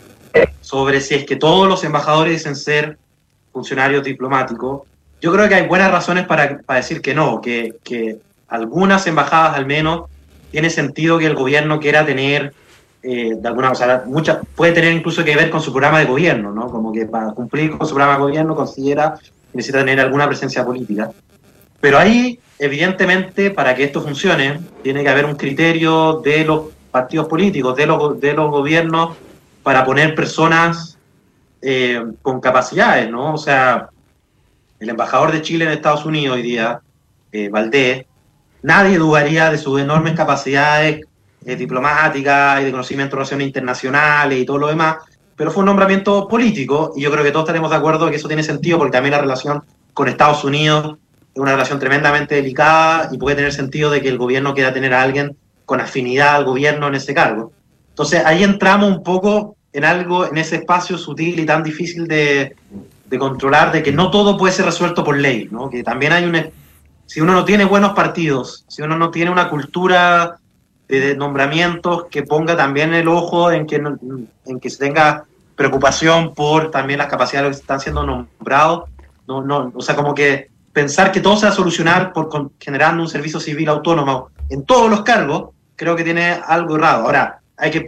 sobre 0.61 1.01
si 1.01 1.15
es 1.15 1.25
que 1.25 1.37
todos 1.37 1.69
los 1.69 1.83
embajadores 1.85 2.35
dicen 2.35 2.57
ser 2.57 2.99
funcionarios 3.53 4.05
diplomáticos. 4.05 4.83
Yo 5.21 5.33
creo 5.33 5.49
que 5.49 5.55
hay 5.55 5.67
buenas 5.67 5.91
razones 5.91 6.27
para, 6.27 6.59
para 6.59 6.79
decir 6.81 7.01
que 7.01 7.15
no, 7.15 7.41
que, 7.41 7.77
que 7.83 8.19
algunas 8.49 9.07
embajadas 9.07 9.57
al 9.57 9.67
menos 9.67 10.11
tiene 10.51 10.71
sentido 10.71 11.19
que 11.19 11.27
el 11.27 11.35
gobierno 11.35 11.81
quiera 11.81 12.05
tener, 12.05 12.53
eh, 13.03 13.35
de 13.37 13.49
alguna 13.49 13.71
o 13.73 13.75
sea, 13.75 14.05
muchas, 14.07 14.39
puede 14.55 14.73
tener 14.73 14.93
incluso 14.93 15.25
que 15.25 15.35
ver 15.35 15.51
con 15.51 15.61
su 15.61 15.73
programa 15.73 15.99
de 16.01 16.05
gobierno, 16.05 16.53
¿no? 16.53 16.69
Como 16.69 16.93
que 16.93 17.07
para 17.07 17.33
cumplir 17.33 17.77
con 17.77 17.87
su 17.87 17.95
programa 17.95 18.19
de 18.19 18.25
gobierno 18.25 18.55
considera 18.55 19.15
que 19.23 19.31
necesita 19.55 19.79
tener 19.79 20.01
alguna 20.01 20.27
presencia 20.27 20.65
política. 20.65 21.11
Pero 21.81 21.99
ahí, 21.99 22.39
evidentemente, 22.59 23.51
para 23.51 23.75
que 23.75 23.85
esto 23.85 24.03
funcione, 24.03 24.61
tiene 24.83 25.03
que 25.03 25.09
haber 25.09 25.25
un 25.25 25.37
criterio 25.37 26.21
de 26.25 26.45
los 26.45 26.67
partidos 26.91 27.29
políticos, 27.29 27.77
de 27.77 27.87
los, 27.87 28.21
de 28.21 28.33
los 28.33 28.51
gobiernos, 28.51 29.17
para 29.63 29.85
poner 29.85 30.15
personas 30.15 30.97
eh, 31.61 32.03
con 32.23 32.41
capacidades, 32.41 33.11
¿no? 33.11 33.35
O 33.35 33.39
sea, 33.39 33.89
el 34.79 34.89
embajador 34.89 35.33
de 35.33 35.43
Chile 35.43 35.65
en 35.65 35.73
Estados 35.73 36.05
Unidos 36.05 36.37
hoy 36.37 36.43
día, 36.43 36.81
eh, 37.33 37.49
Valdés, 37.49 38.07
nadie 38.63 38.99
dudaría 38.99 39.51
de 39.51 39.59
sus 39.59 39.81
enormes 39.81 40.15
capacidades 40.15 41.01
eh, 41.45 41.57
diplomáticas 41.57 42.61
y 42.61 42.65
de 42.65 42.71
conocimiento 42.71 43.17
de 43.17 43.19
relaciones 43.19 43.47
internacionales 43.47 44.39
y 44.39 44.47
todo 44.47 44.59
lo 44.59 44.69
demás, 44.69 44.97
pero 45.35 45.51
fue 45.51 45.61
un 45.61 45.67
nombramiento 45.67 46.29
político 46.29 46.93
y 46.97 47.03
yo 47.03 47.11
creo 47.11 47.25
que 47.25 47.31
todos 47.31 47.45
estaremos 47.45 47.71
de 47.71 47.77
acuerdo 47.77 48.11
que 48.11 48.17
eso 48.17 48.29
tiene 48.29 48.43
sentido 48.43 48.79
porque 48.79 48.93
también 48.93 49.13
la 49.13 49.21
relación 49.21 49.63
con 49.93 50.09
Estados 50.09 50.45
Unidos 50.45 50.99
es 51.37 51.41
una 51.41 51.53
relación 51.53 51.79
tremendamente 51.79 52.35
delicada 52.35 53.11
y 53.13 53.19
puede 53.19 53.37
tener 53.37 53.53
sentido 53.53 53.91
de 53.91 54.01
que 54.01 54.09
el 54.09 54.17
gobierno 54.17 54.55
quiera 54.55 54.73
tener 54.73 54.95
a 54.95 55.03
alguien 55.03 55.37
con 55.67 55.83
afinidad 55.83 56.35
al 56.35 56.47
gobierno 56.47 56.89
en 56.89 56.95
ese 56.95 57.13
cargo. 57.13 57.53
Entonces 57.91 58.25
ahí 58.25 58.43
entramos 58.43 58.89
un 58.89 59.03
poco 59.03 59.55
en 59.71 59.85
algo, 59.85 60.27
en 60.27 60.39
ese 60.39 60.57
espacio 60.57 60.97
sutil 60.97 61.39
y 61.39 61.45
tan 61.45 61.63
difícil 61.63 62.09
de, 62.09 62.57
de 63.05 63.19
controlar, 63.19 63.71
de 63.71 63.83
que 63.83 63.93
no 63.93 64.11
todo 64.11 64.39
puede 64.39 64.55
ser 64.55 64.65
resuelto 64.65 65.05
por 65.05 65.19
ley, 65.19 65.47
¿no? 65.51 65.69
que 65.69 65.83
también 65.83 66.15
hay 66.15 66.25
un, 66.25 66.41
si 67.05 67.21
uno 67.21 67.35
no 67.35 67.45
tiene 67.45 67.67
buenos 67.67 67.93
partidos, 67.93 68.65
si 68.69 68.81
uno 68.81 68.97
no 68.97 69.11
tiene 69.11 69.31
una 69.31 69.51
cultura 69.51 70.39
de 70.89 71.17
nombramientos 71.17 72.07
que 72.11 72.23
ponga 72.23 72.57
también 72.57 72.95
el 72.95 73.09
ojo 73.09 73.53
en 73.53 73.67
que, 73.67 73.77
en 73.77 74.61
que 74.61 74.71
se 74.71 74.79
tenga 74.79 75.25
preocupación 75.55 76.33
por 76.33 76.71
también 76.71 76.99
las 76.99 77.09
capacidades 77.09 77.59
que 77.59 77.61
están 77.61 77.81
siendo 77.81 78.07
nombrados, 78.07 78.89
no, 79.29 79.43
no, 79.43 79.71
o 79.75 79.83
sea, 79.83 79.95
como 79.95 80.15
que 80.15 80.56
pensar 80.77 81.11
que 81.11 81.21
todo 81.21 81.39
se 81.39 81.47
va 81.47 81.53
a 81.53 81.55
solucionar 81.55 82.13
por 82.13 82.29
generando 82.61 83.03
un 83.03 83.09
servicio 83.09 83.41
civil 83.41 83.67
autónomo 83.71 84.29
en 84.51 84.63
todos 84.67 84.91
los 84.91 85.01
cargos, 85.01 85.55
creo 85.75 85.97
que 85.97 86.05
tiene 86.05 86.39
algo 86.47 86.77
errado. 86.77 87.05
Ahora, 87.05 87.41
hay 87.57 87.71
que 87.71 87.87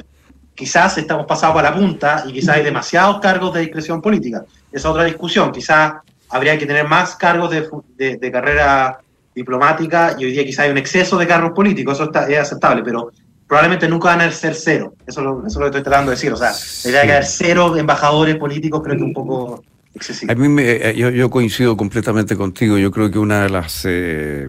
quizás 0.54 0.96
estamos 0.96 1.26
pasados 1.26 1.58
a 1.58 1.62
la 1.62 1.74
punta 1.74 2.24
y 2.26 2.32
quizás 2.32 2.56
hay 2.56 2.64
demasiados 2.64 3.20
cargos 3.20 3.52
de 3.52 3.60
discreción 3.60 4.00
política. 4.00 4.42
Esa 4.72 4.88
es 4.88 4.92
otra 4.92 5.04
discusión. 5.04 5.52
Quizás 5.52 5.96
habría 6.30 6.56
que 6.56 6.64
tener 6.64 6.88
más 6.88 7.14
cargos 7.14 7.50
de, 7.50 8.16
de, 8.16 8.32
carrera 8.32 8.98
diplomática 9.34 10.16
y 10.18 10.24
hoy 10.24 10.32
día 10.32 10.46
quizás 10.46 10.64
hay 10.64 10.70
un 10.70 10.78
exceso 10.78 11.18
de 11.18 11.26
cargos 11.26 11.52
políticos. 11.52 11.92
Eso 11.92 12.04
está, 12.04 12.26
es 12.26 12.38
aceptable, 12.38 12.82
pero 12.82 13.12
probablemente 13.46 13.86
nunca 13.86 14.16
van 14.16 14.22
a 14.22 14.30
ser 14.30 14.54
cero. 14.54 14.94
Eso, 15.06 15.20
eso 15.20 15.46
es 15.46 15.54
lo 15.56 15.60
que 15.60 15.66
estoy 15.66 15.82
tratando 15.82 16.10
de 16.10 16.16
decir. 16.16 16.32
O 16.32 16.38
sea, 16.38 16.52
la 16.84 16.90
idea 16.90 17.00
de 17.02 17.06
que 17.06 17.12
haber 17.12 17.26
cero 17.26 17.76
embajadores 17.76 18.36
políticos 18.36 18.80
creo 18.82 18.96
que 18.96 19.02
es 19.02 19.06
un 19.06 19.12
poco 19.12 19.62
A 20.28 20.34
mí 20.34 20.48
me, 20.48 20.62
eh, 20.70 20.94
yo, 20.96 21.10
yo, 21.10 21.30
coincido 21.30 21.76
completamente 21.76 22.36
contigo. 22.36 22.78
Yo 22.78 22.90
creo 22.90 23.10
que 23.10 23.18
una 23.18 23.42
de 23.42 23.50
las... 23.50 23.82
Eh 23.84 24.48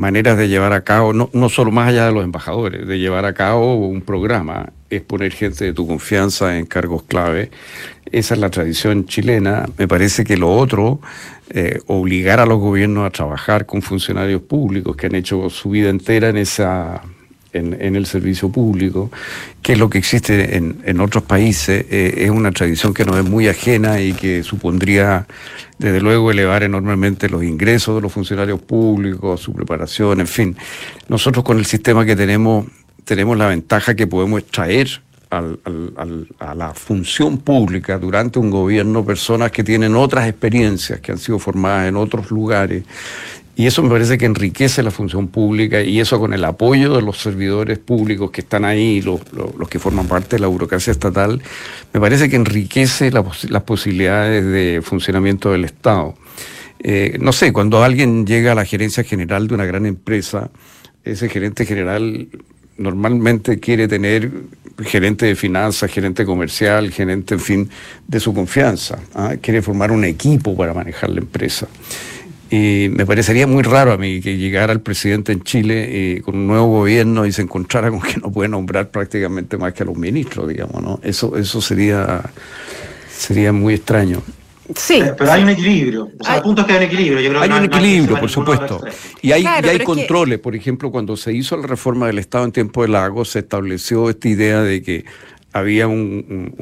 maneras 0.00 0.38
de 0.38 0.48
llevar 0.48 0.72
a 0.72 0.82
cabo, 0.82 1.12
no, 1.12 1.28
no 1.34 1.50
solo 1.50 1.70
más 1.70 1.88
allá 1.90 2.06
de 2.06 2.12
los 2.12 2.24
embajadores, 2.24 2.88
de 2.88 2.98
llevar 2.98 3.26
a 3.26 3.34
cabo 3.34 3.76
un 3.86 4.00
programa, 4.00 4.72
es 4.88 5.02
poner 5.02 5.30
gente 5.30 5.66
de 5.66 5.74
tu 5.74 5.86
confianza 5.86 6.56
en 6.56 6.64
cargos 6.64 7.02
clave. 7.02 7.50
Esa 8.10 8.32
es 8.32 8.40
la 8.40 8.48
tradición 8.48 9.04
chilena. 9.04 9.68
Me 9.76 9.86
parece 9.86 10.24
que 10.24 10.38
lo 10.38 10.56
otro, 10.56 11.00
eh, 11.50 11.80
obligar 11.86 12.40
a 12.40 12.46
los 12.46 12.58
gobiernos 12.58 13.06
a 13.06 13.10
trabajar 13.10 13.66
con 13.66 13.82
funcionarios 13.82 14.40
públicos 14.40 14.96
que 14.96 15.06
han 15.06 15.16
hecho 15.16 15.50
su 15.50 15.68
vida 15.68 15.90
entera 15.90 16.30
en 16.30 16.38
esa 16.38 17.02
en, 17.52 17.96
el 17.96 18.06
servicio 18.06 18.50
público, 18.50 19.10
que 19.62 19.72
es 19.72 19.78
lo 19.78 19.90
que 19.90 19.98
existe 19.98 20.56
en, 20.56 21.00
otros 21.00 21.24
países, 21.24 21.86
eh, 21.90 22.14
es 22.18 22.30
una 22.30 22.52
tradición 22.52 22.94
que 22.94 23.04
nos 23.04 23.16
es 23.16 23.24
muy 23.24 23.48
ajena 23.48 24.00
y 24.00 24.12
que 24.12 24.42
supondría, 24.42 25.26
desde 25.78 26.00
luego, 26.00 26.30
elevar 26.30 26.62
enormemente 26.62 27.28
los 27.28 27.42
ingresos 27.42 27.96
de 27.96 28.02
los 28.02 28.12
funcionarios 28.12 28.60
públicos, 28.60 29.40
su 29.40 29.52
preparación, 29.52 30.20
en 30.20 30.26
fin. 30.26 30.56
Nosotros 31.08 31.44
con 31.44 31.58
el 31.58 31.66
sistema 31.66 32.04
que 32.04 32.16
tenemos, 32.16 32.66
tenemos 33.04 33.36
la 33.36 33.48
ventaja 33.48 33.94
que 33.94 34.06
podemos 34.06 34.44
traer 34.46 35.02
a 35.30 36.54
la 36.56 36.74
función 36.74 37.38
pública 37.38 37.98
durante 38.00 38.40
un 38.40 38.50
gobierno 38.50 39.04
personas 39.04 39.52
que 39.52 39.62
tienen 39.62 39.94
otras 39.94 40.28
experiencias, 40.28 40.98
que 41.00 41.12
han 41.12 41.18
sido 41.18 41.38
formadas 41.38 41.88
en 41.88 41.96
otros 41.96 42.32
lugares 42.32 42.82
y 43.56 43.66
eso 43.66 43.82
me 43.82 43.90
parece 43.90 44.16
que 44.16 44.24
enriquece 44.24 44.82
la 44.82 44.90
función 44.90 45.28
pública 45.28 45.82
y 45.82 46.00
eso 46.00 46.18
con 46.18 46.32
el 46.32 46.44
apoyo 46.44 46.94
de 46.96 47.02
los 47.02 47.18
servidores 47.18 47.78
públicos 47.78 48.30
que 48.30 48.40
están 48.40 48.64
ahí, 48.64 49.02
los, 49.02 49.20
que 49.68 49.78
forman 49.78 50.06
parte 50.06 50.36
de 50.36 50.40
la 50.40 50.46
burocracia 50.46 50.90
estatal, 50.90 51.42
me 51.92 52.00
parece 52.00 52.30
que 52.30 52.36
enriquece 52.36 53.10
las 53.10 53.62
posibilidades 53.62 54.44
de 54.44 54.80
funcionamiento 54.82 55.52
del 55.52 55.64
Estado. 55.64 56.14
Eh, 56.82 57.18
no 57.20 57.32
sé, 57.32 57.52
cuando 57.52 57.84
alguien 57.84 58.26
llega 58.26 58.52
a 58.52 58.54
la 58.54 58.64
gerencia 58.64 59.04
general 59.04 59.48
de 59.48 59.54
una 59.54 59.66
gran 59.66 59.84
empresa, 59.84 60.50
ese 61.04 61.28
gerente 61.28 61.66
general 61.66 62.28
normalmente 62.78 63.60
quiere 63.60 63.86
tener 63.86 64.30
gerente 64.84 65.26
de 65.26 65.36
finanzas, 65.36 65.90
gerente 65.90 66.24
comercial, 66.24 66.90
gerente, 66.90 67.34
en 67.34 67.40
fin, 67.40 67.70
de 68.06 68.18
su 68.18 68.32
confianza. 68.32 68.98
¿ah? 69.14 69.34
Quiere 69.40 69.60
formar 69.60 69.92
un 69.92 70.04
equipo 70.04 70.56
para 70.56 70.72
manejar 70.72 71.10
la 71.10 71.20
empresa. 71.20 71.68
Y 72.50 72.88
me 72.90 73.06
parecería 73.06 73.46
muy 73.46 73.62
raro 73.62 73.92
a 73.92 73.96
mí 73.96 74.20
que 74.20 74.36
llegara 74.36 74.72
el 74.72 74.80
presidente 74.80 75.30
en 75.30 75.42
Chile 75.42 76.16
eh, 76.16 76.20
con 76.20 76.36
un 76.36 76.48
nuevo 76.48 76.66
gobierno 76.66 77.24
y 77.24 77.32
se 77.32 77.42
encontrara 77.42 77.90
con 77.90 78.00
que 78.00 78.16
no 78.16 78.32
puede 78.32 78.48
nombrar 78.48 78.90
prácticamente 78.90 79.56
más 79.56 79.72
que 79.72 79.84
a 79.84 79.86
los 79.86 79.96
ministros, 79.96 80.48
digamos, 80.48 80.82
¿no? 80.82 81.00
Eso, 81.02 81.36
eso 81.36 81.60
sería, 81.60 82.20
sería 83.08 83.52
muy 83.52 83.74
extraño. 83.74 84.20
Sí. 84.74 85.02
Pero, 85.16 85.32
hay 85.32 85.42
un 85.42 85.50
equilibrio. 85.50 86.10
O 86.18 86.24
sea, 86.24 86.36
el 86.36 86.42
punto 86.42 86.62
es 86.62 86.66
que 86.66 86.72
hay 86.72 86.78
un 86.78 86.84
equilibrio. 86.84 87.20
Yo 87.20 87.30
creo 87.30 87.42
hay 87.42 87.50
un 87.50 87.64
equilibrio, 87.64 88.18
por 88.18 88.30
supuesto. 88.30 88.80
Y 89.22 89.32
hay, 89.32 89.42
y 89.42 89.46
hay 89.46 89.80
controles. 89.80 90.38
Por 90.38 90.54
ejemplo, 90.56 90.90
cuando 90.90 91.16
se 91.16 91.32
hizo 91.32 91.56
la 91.56 91.66
reforma 91.66 92.08
del 92.08 92.18
Estado 92.18 92.44
en 92.44 92.52
tiempo 92.52 92.82
de 92.82 92.88
Lago, 92.88 93.24
se 93.24 93.40
estableció 93.40 94.10
esta 94.10 94.28
idea 94.28 94.62
de 94.62 94.82
que 94.82 95.04
había 95.52 95.88
un, 95.88 96.54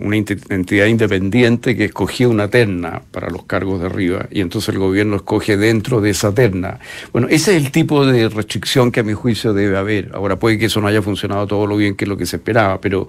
una 0.00 0.16
entidad 0.16 0.86
independiente 0.86 1.74
que 1.76 1.86
escogía 1.86 2.28
una 2.28 2.48
terna 2.48 3.02
para 3.10 3.30
los 3.30 3.44
cargos 3.44 3.80
de 3.80 3.86
arriba 3.86 4.26
y 4.30 4.40
entonces 4.40 4.68
el 4.74 4.78
gobierno 4.78 5.16
escoge 5.16 5.56
dentro 5.56 6.00
de 6.00 6.10
esa 6.10 6.34
terna. 6.34 6.78
Bueno, 7.12 7.28
ese 7.28 7.56
es 7.56 7.64
el 7.64 7.72
tipo 7.72 8.04
de 8.04 8.28
restricción 8.28 8.92
que 8.92 9.00
a 9.00 9.02
mi 9.02 9.14
juicio 9.14 9.54
debe 9.54 9.78
haber. 9.78 10.10
Ahora 10.12 10.38
puede 10.38 10.58
que 10.58 10.66
eso 10.66 10.80
no 10.80 10.88
haya 10.88 11.00
funcionado 11.00 11.46
todo 11.46 11.66
lo 11.66 11.76
bien 11.76 11.94
que 11.94 12.04
es 12.04 12.08
lo 12.08 12.16
que 12.16 12.26
se 12.26 12.36
esperaba, 12.36 12.80
pero, 12.80 13.08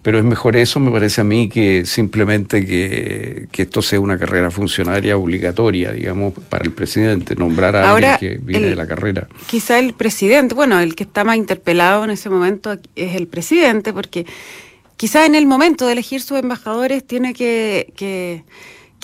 pero 0.00 0.18
es 0.18 0.24
mejor 0.24 0.56
eso, 0.56 0.78
me 0.78 0.92
parece 0.92 1.22
a 1.22 1.24
mí, 1.24 1.48
que 1.48 1.84
simplemente 1.84 2.64
que, 2.64 3.48
que 3.50 3.62
esto 3.62 3.82
sea 3.82 3.98
una 3.98 4.16
carrera 4.16 4.50
funcionaria 4.50 5.16
obligatoria, 5.16 5.90
digamos, 5.90 6.34
para 6.48 6.64
el 6.64 6.72
presidente, 6.72 7.34
nombrar 7.34 7.74
a 7.74 7.94
alguien 7.94 8.16
que 8.18 8.38
viene 8.40 8.68
de 8.68 8.76
la 8.76 8.86
carrera. 8.86 9.26
Quizá 9.46 9.80
el 9.80 9.94
presidente, 9.94 10.54
bueno, 10.54 10.78
el 10.78 10.94
que 10.94 11.02
está 11.02 11.24
más 11.24 11.36
interpelado 11.36 12.04
en 12.04 12.10
ese 12.10 12.30
momento 12.30 12.78
es 12.94 13.16
el 13.16 13.26
presidente, 13.26 13.92
porque 13.92 14.24
quizás 14.96 15.26
en 15.26 15.34
el 15.34 15.46
momento 15.46 15.86
de 15.86 15.92
elegir 15.92 16.20
sus 16.20 16.38
embajadores 16.38 17.06
tiene 17.06 17.34
que, 17.34 18.44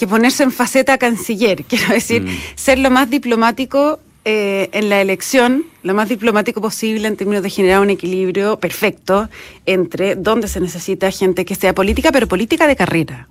ponerse 0.09 0.43
en 0.43 0.53
faceta 0.53 0.99
canciller, 0.99 1.65
quiero 1.69 1.93
decir, 1.93 2.23
mm. 2.23 2.39
ser 2.55 2.79
lo 2.79 2.91
más 2.91 3.11
diplomático 3.11 4.01
eh, 4.25 4.69
en 4.73 4.91
la 4.91 5.01
elección, 5.01 5.65
lo 5.83 5.95
más 5.95 6.09
diplomático 6.09 6.61
posible 6.61 7.09
en 7.09 7.17
términos 7.17 7.43
de 7.43 7.51
generar 7.51 7.81
un 7.81 7.91
equilibrio 7.91 8.59
perfecto 8.59 9.29
entre 9.65 10.17
donde 10.17 10.49
se 10.49 10.61
necesita 10.61 11.11
gente 11.11 11.45
que 11.45 11.55
sea 11.55 11.75
política, 11.75 12.13
pero 12.13 12.29
política 12.29 12.67
de 12.67 12.77
carrera 12.77 13.29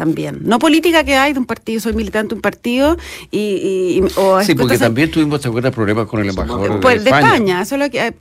también. 0.00 0.38
No 0.44 0.58
política 0.58 1.04
que 1.04 1.14
hay 1.14 1.34
de 1.34 1.38
un 1.38 1.44
partido, 1.44 1.78
soy 1.78 1.92
militante 1.92 2.30
de 2.30 2.36
un 2.36 2.40
partido 2.40 2.96
y... 3.30 4.02
sí, 4.46 4.54
porque 4.54 4.78
también 4.78 5.10
tuvimos, 5.10 5.42
¿te 5.42 5.50
problemas 5.70 6.06
con 6.06 6.22
el 6.22 6.30
embajador 6.30 6.80
pues, 6.80 7.04
de, 7.04 7.10
España? 7.10 7.60
Eso 7.60 7.76
lo 7.76 7.90
que, 7.90 8.06
eh, 8.06 8.12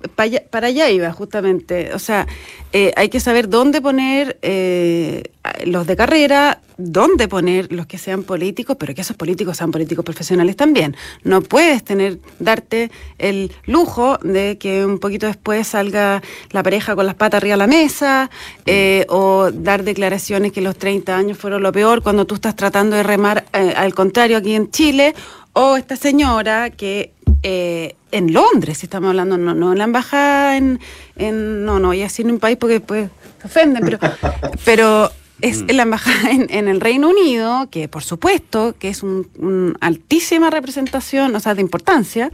para, 0.51 0.67
allá, 0.67 0.89
iba, 0.89 1.09
justamente. 1.13 1.93
O 1.93 1.99
sea, 1.99 2.27
eh, 2.73 2.91
hay 2.97 3.07
que 3.07 3.21
saber 3.21 3.47
dónde 3.47 3.81
poner 3.81 4.37
eh, 4.41 5.23
los 5.65 5.87
de 5.87 5.95
carrera, 5.95 6.59
dónde 6.77 7.27
poner 7.27 7.71
los 7.71 7.85
que 7.85 7.97
sean 7.97 8.23
políticos, 8.23 8.77
pero 8.79 8.95
que 8.95 9.01
esos 9.01 9.15
políticos 9.15 9.57
sean 9.57 9.71
políticos 9.71 10.05
profesionales 10.05 10.55
también. 10.55 10.95
No 11.23 11.41
puedes 11.41 11.83
tener, 11.83 12.19
darte 12.39 12.89
el 13.17 13.51
lujo 13.65 14.17
de 14.19 14.57
que 14.57 14.85
un 14.85 14.99
poquito 14.99 15.27
después 15.27 15.67
salga 15.67 16.21
la 16.51 16.63
pareja 16.63 16.95
con 16.95 17.05
las 17.05 17.15
patas 17.15 17.39
arriba 17.39 17.53
de 17.53 17.57
la 17.57 17.67
mesa, 17.67 18.29
eh, 18.65 19.05
o 19.09 19.51
dar 19.51 19.83
declaraciones 19.83 20.51
que 20.51 20.61
los 20.61 20.77
30 20.77 21.15
años 21.15 21.37
fueron 21.37 21.63
lo 21.69 21.73
peor 21.73 22.01
cuando 22.01 22.25
tú 22.25 22.35
estás 22.35 22.55
tratando 22.55 22.95
de 22.95 23.03
remar 23.03 23.45
eh, 23.53 23.73
al 23.77 23.93
contrario 23.93 24.37
aquí 24.37 24.55
en 24.55 24.71
Chile, 24.71 25.13
o 25.53 25.77
esta 25.77 25.95
señora 25.95 26.71
que 26.71 27.13
eh, 27.43 27.95
en 28.11 28.33
Londres, 28.33 28.79
si 28.79 28.87
estamos 28.87 29.09
hablando, 29.09 29.37
no, 29.37 29.53
no 29.53 29.71
en 29.71 29.77
la 29.77 29.83
embajada, 29.83 30.57
en, 30.57 30.79
en 31.15 31.65
no, 31.65 31.77
no, 31.79 31.93
y 31.93 32.01
así 32.01 32.23
en 32.23 32.31
un 32.31 32.39
país 32.39 32.57
porque 32.57 32.79
después 32.79 33.11
se 33.39 33.47
ofenden, 33.47 33.83
pero, 33.85 33.99
pero 34.65 35.11
es 35.41 35.61
mm. 35.61 35.67
la 35.67 35.83
embajada 35.83 36.31
en, 36.31 36.67
el 36.67 36.81
Reino 36.81 37.07
Unido, 37.07 37.67
que 37.69 37.87
por 37.87 38.01
supuesto 38.01 38.73
que 38.79 38.89
es 38.89 39.03
una 39.03 39.27
un 39.37 39.77
altísima 39.79 40.49
representación, 40.49 41.35
o 41.35 41.39
sea, 41.39 41.53
de 41.53 41.61
importancia. 41.61 42.31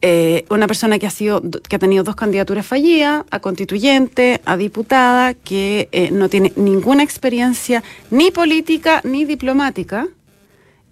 Eh, 0.00 0.44
una 0.48 0.68
persona 0.68 0.98
que 0.98 1.06
ha 1.08 1.10
sido 1.10 1.42
que 1.68 1.74
ha 1.74 1.78
tenido 1.80 2.04
dos 2.04 2.14
candidaturas 2.14 2.64
fallidas 2.64 3.24
a 3.32 3.40
constituyente 3.40 4.40
a 4.44 4.56
diputada 4.56 5.34
que 5.34 5.88
eh, 5.90 6.10
no 6.12 6.28
tiene 6.28 6.52
ninguna 6.54 7.02
experiencia 7.02 7.82
ni 8.12 8.30
política 8.30 9.00
ni 9.02 9.24
diplomática 9.24 10.06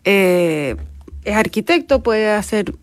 eh, 0.02 0.74
es 1.24 1.36
arquitecto 1.36 2.02
puede 2.02 2.30
hacer 2.30 2.74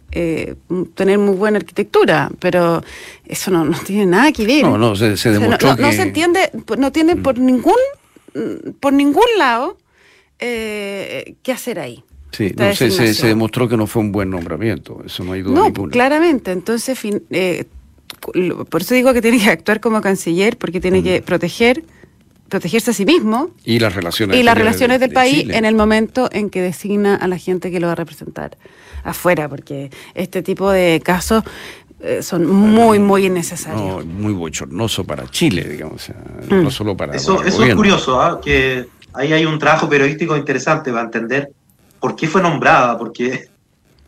tener 0.96 1.18
muy 1.18 1.36
buena 1.36 1.58
arquitectura 1.58 2.32
pero 2.40 2.82
eso 3.26 3.52
no, 3.52 3.70
tiene 3.86 4.06
nada 4.06 4.32
que 4.32 4.46
ver 4.46 4.64
no 4.64 4.78
no 4.78 4.96
se, 4.96 5.16
demostró 5.30 5.76
no, 5.76 5.92
se 5.92 6.04
entiende 6.04 6.52
no 6.78 6.94
tiene 6.94 7.18
por 7.18 7.38
mm. 7.38 7.46
ningún 7.46 7.76
Mm, 8.34 8.72
por 8.80 8.94
ningún 8.94 9.26
lado 9.38 9.78
eh, 10.40 11.36
qué 11.44 11.52
hacer 11.52 11.80
ahí. 11.80 12.04
Sí, 12.34 12.54
se, 12.90 13.28
demostró 13.28 13.70
que 13.70 13.78
no 13.78 13.86
fue 13.86 14.02
un 14.02 14.12
buen 14.12 14.32
nombramiento, 14.32 15.04
eso 15.06 15.24
no 15.24 15.34
hay 15.34 15.44
duda 15.44 15.70
no, 15.70 15.72
claramente, 15.90 16.52
entonces, 16.52 17.00
eh, 17.30 17.66
por 18.70 18.82
eso 18.82 18.96
digo 18.96 19.14
que 19.14 19.22
tiene 19.22 19.38
que 19.38 19.52
actuar 19.52 19.80
como 19.80 20.02
canciller, 20.02 20.58
porque 20.58 20.82
tiene 20.82 21.04
que 21.04 21.22
proteger 21.22 21.84
protegerse 22.50 22.92
a 22.92 22.94
sí 22.94 23.06
mismo 23.06 23.50
y 23.66 23.80
las 23.80 23.96
relaciones, 23.96 24.38
y 24.38 24.44
las 24.44 24.56
relaciones 24.56 25.00
del 25.00 25.12
país 25.12 25.48
en 25.50 25.66
el 25.66 25.76
momento 25.76 26.30
en 26.32 26.50
que 26.50 26.62
designa 26.62 27.16
a 27.16 27.28
la 27.28 27.38
gente 27.38 27.72
que 27.72 27.80
lo 27.80 27.88
va 27.88 27.94
a 27.94 27.96
representar 27.96 28.58
afuera, 29.04 29.50
porque 29.50 29.90
este 30.14 30.44
tipo 30.44 30.70
de 30.70 31.02
casos 31.04 31.44
eh, 32.00 32.22
son 32.22 32.46
muy, 32.46 33.00
muy 33.00 33.26
innecesarios. 33.26 34.06
muy 34.06 34.34
bochornoso 34.34 35.04
para 35.04 35.28
Chile, 35.30 35.64
digamos, 35.64 36.12
no 36.50 36.64
mm. 36.64 36.72
solo 36.72 36.98
para... 36.98 37.16
Eso, 37.16 37.44
eso 37.44 37.64
es 37.64 37.76
curioso, 37.76 38.22
¿ah? 38.22 38.42
que 38.44 38.86
ahí 39.14 39.34
hay 39.34 39.46
un 39.46 39.58
trabajo 39.58 39.90
periodístico 39.90 40.36
interesante 40.36 40.92
para 40.92 41.06
entender 41.06 41.50
por 42.04 42.18
qué 42.18 42.28
fue 42.28 42.42
nombrada, 42.42 42.98
porque 42.98 43.48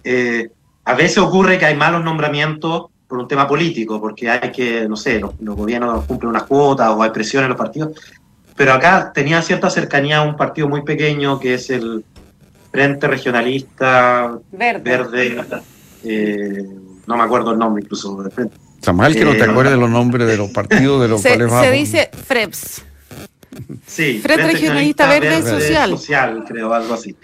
eh, 0.04 0.50
a 0.84 0.94
veces 0.96 1.18
ocurre 1.20 1.58
que 1.58 1.66
hay 1.66 1.78
malos 1.78 2.04
nombramientos 2.04 2.88
por 3.08 3.20
un 3.20 3.26
tema 3.26 3.48
político, 3.48 4.02
porque 4.02 4.30
hay 4.30 4.52
que, 4.52 4.86
no 4.86 4.98
sé, 4.98 5.18
los, 5.18 5.32
los 5.40 5.56
gobiernos 5.56 6.04
cumplen 6.04 6.32
unas 6.32 6.44
cuotas 6.44 6.90
o 6.90 7.02
hay 7.02 7.12
presión 7.12 7.44
en 7.44 7.52
los 7.52 7.58
partidos, 7.58 7.98
pero 8.58 8.74
acá 8.74 9.14
tenía 9.14 9.42
cierta 9.42 9.70
cercanía 9.70 10.18
a 10.18 10.22
un 10.24 10.36
partido 10.36 10.68
muy 10.68 10.82
pequeño 10.82 11.40
que 11.40 11.54
es 11.54 11.70
el 11.70 12.04
Frente 12.70 13.08
Regionalista 13.08 14.40
Verde, 14.52 15.46
eh, 16.04 16.66
no 17.08 17.16
me 17.16 17.24
acuerdo 17.24 17.54
el 17.54 17.58
nombre 17.58 17.82
incluso. 17.82 18.22
Está 18.76 18.92
mal 18.92 19.14
que 19.14 19.24
no 19.24 19.32
te 19.32 19.38
eh, 19.38 19.44
acuerdes 19.44 19.72
de 19.72 19.80
los 19.80 19.90
nombres 19.90 20.28
de 20.28 20.36
los 20.36 20.50
partidos 20.50 21.02
de 21.02 21.08
los 21.08 21.22
se, 21.22 21.38
cuales 21.38 21.66
Se 21.66 21.72
dice 21.72 22.10
FREPS. 22.12 22.84
Sí, 23.88 24.20
Frente, 24.22 24.52
Regionalista, 24.52 25.08
Verde, 25.08 25.42
Social. 25.42 25.90
Social, 25.92 26.44
creo, 26.46 26.74
algo 26.74 26.94
así. 26.94 27.16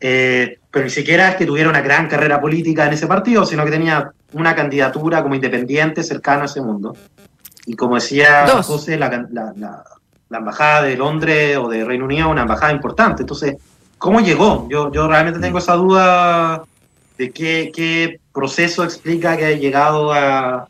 Eh, 0.00 0.58
pero 0.70 0.84
ni 0.84 0.90
siquiera 0.90 1.30
es 1.30 1.36
que 1.36 1.46
tuviera 1.46 1.68
una 1.68 1.82
gran 1.82 2.08
carrera 2.08 2.40
política 2.40 2.86
en 2.86 2.94
ese 2.94 3.06
partido, 3.06 3.44
sino 3.44 3.64
que 3.64 3.70
tenía 3.70 4.10
una 4.32 4.54
candidatura 4.54 5.22
como 5.22 5.34
independiente 5.34 6.02
cercana 6.02 6.42
a 6.42 6.46
ese 6.46 6.62
mundo. 6.62 6.96
Y 7.66 7.74
como 7.74 7.96
decía 7.96 8.46
José, 8.62 8.96
la, 8.96 9.08
la, 9.30 9.84
embajada 10.38 10.82
de 10.82 10.96
Londres 10.96 11.58
o 11.58 11.68
de 11.68 11.84
Reino 11.84 12.06
Unido 12.06 12.26
es 12.26 12.32
una 12.32 12.42
embajada 12.42 12.72
importante. 12.72 13.22
Entonces, 13.22 13.56
¿cómo 13.98 14.20
llegó? 14.20 14.66
Yo, 14.70 14.90
yo 14.92 15.06
realmente 15.06 15.40
tengo 15.40 15.58
esa 15.58 15.74
duda 15.74 16.62
de 17.18 17.30
qué, 17.30 17.70
qué 17.74 18.20
proceso 18.32 18.84
explica 18.84 19.36
que 19.36 19.44
haya 19.44 19.58
llegado 19.58 20.12
a, 20.12 20.68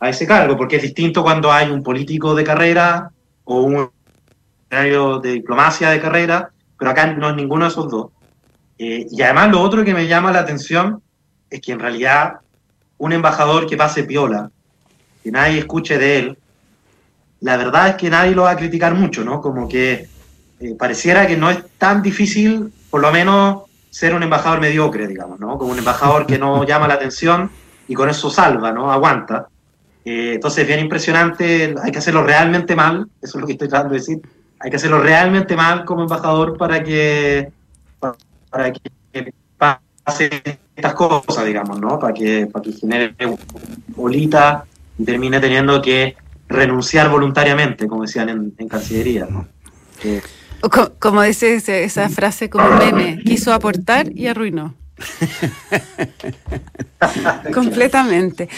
a 0.00 0.08
ese 0.08 0.26
cargo, 0.26 0.56
porque 0.56 0.76
es 0.76 0.82
distinto 0.82 1.22
cuando 1.22 1.50
hay 1.50 1.70
un 1.70 1.82
político 1.82 2.34
de 2.34 2.44
carrera 2.44 3.10
o 3.44 3.62
un 3.62 3.90
de 4.70 5.32
diplomacia 5.32 5.90
de 5.90 6.00
carrera, 6.00 6.50
pero 6.78 6.90
acá 6.90 7.06
no 7.06 7.30
es 7.30 7.36
ninguno 7.36 7.64
de 7.64 7.70
esos 7.70 7.90
dos. 7.90 8.08
Eh, 8.78 9.06
y 9.10 9.22
además 9.22 9.50
lo 9.50 9.60
otro 9.60 9.84
que 9.84 9.94
me 9.94 10.06
llama 10.06 10.32
la 10.32 10.40
atención 10.40 11.02
es 11.50 11.60
que 11.60 11.72
en 11.72 11.80
realidad 11.80 12.34
un 12.98 13.12
embajador 13.12 13.66
que 13.66 13.76
pase 13.76 14.04
piola, 14.04 14.50
que 15.22 15.30
nadie 15.30 15.58
escuche 15.58 15.98
de 15.98 16.18
él, 16.18 16.38
la 17.40 17.56
verdad 17.56 17.88
es 17.88 17.94
que 17.96 18.10
nadie 18.10 18.34
lo 18.34 18.42
va 18.42 18.52
a 18.52 18.56
criticar 18.56 18.94
mucho, 18.94 19.24
¿no? 19.24 19.40
Como 19.40 19.68
que 19.68 20.08
eh, 20.60 20.74
pareciera 20.76 21.26
que 21.26 21.36
no 21.36 21.50
es 21.50 21.58
tan 21.78 22.02
difícil, 22.02 22.72
por 22.90 23.00
lo 23.00 23.12
menos, 23.12 23.62
ser 23.90 24.14
un 24.14 24.22
embajador 24.22 24.60
mediocre, 24.60 25.06
digamos, 25.06 25.38
¿no? 25.38 25.56
Como 25.56 25.72
un 25.72 25.78
embajador 25.78 26.26
que 26.26 26.38
no 26.38 26.64
llama 26.64 26.88
la 26.88 26.94
atención 26.94 27.50
y 27.86 27.94
con 27.94 28.08
eso 28.08 28.30
salva, 28.30 28.72
¿no? 28.72 28.92
Aguanta. 28.92 29.48
Eh, 30.04 30.32
entonces, 30.34 30.66
bien 30.66 30.80
impresionante, 30.80 31.74
hay 31.82 31.92
que 31.92 31.98
hacerlo 31.98 32.22
realmente 32.24 32.74
mal, 32.74 33.08
eso 33.22 33.38
es 33.38 33.40
lo 33.40 33.46
que 33.46 33.52
estoy 33.52 33.68
tratando 33.68 33.94
de 33.94 34.00
decir, 34.00 34.20
hay 34.60 34.70
que 34.70 34.76
hacerlo 34.76 35.00
realmente 35.00 35.54
mal 35.54 35.84
como 35.84 36.02
embajador 36.02 36.56
para 36.56 36.82
que, 36.82 37.52
para 38.50 38.72
que 38.72 39.32
pase 39.56 40.30
estas 40.76 40.94
cosas, 40.94 41.44
digamos, 41.44 41.80
¿no? 41.80 41.98
Para 41.98 42.14
que, 42.14 42.46
para 42.46 42.62
que 42.62 42.72
genere 42.72 43.14
bolita 43.88 44.64
y 44.98 45.04
termine 45.04 45.40
teniendo 45.40 45.82
que 45.82 46.16
renunciar 46.48 47.10
voluntariamente, 47.10 47.86
como 47.86 48.02
decían 48.02 48.28
en, 48.28 48.68
Cancillería, 48.68 49.26
¿no? 49.28 49.46
como, 50.98 51.22
dice 51.22 51.56
esa 51.84 52.08
frase 52.08 52.48
como 52.48 52.68
meme, 52.76 53.20
quiso 53.24 53.52
aportar 53.52 54.10
y 54.14 54.26
arruinó. 54.26 54.74
Completamente. 57.54 58.48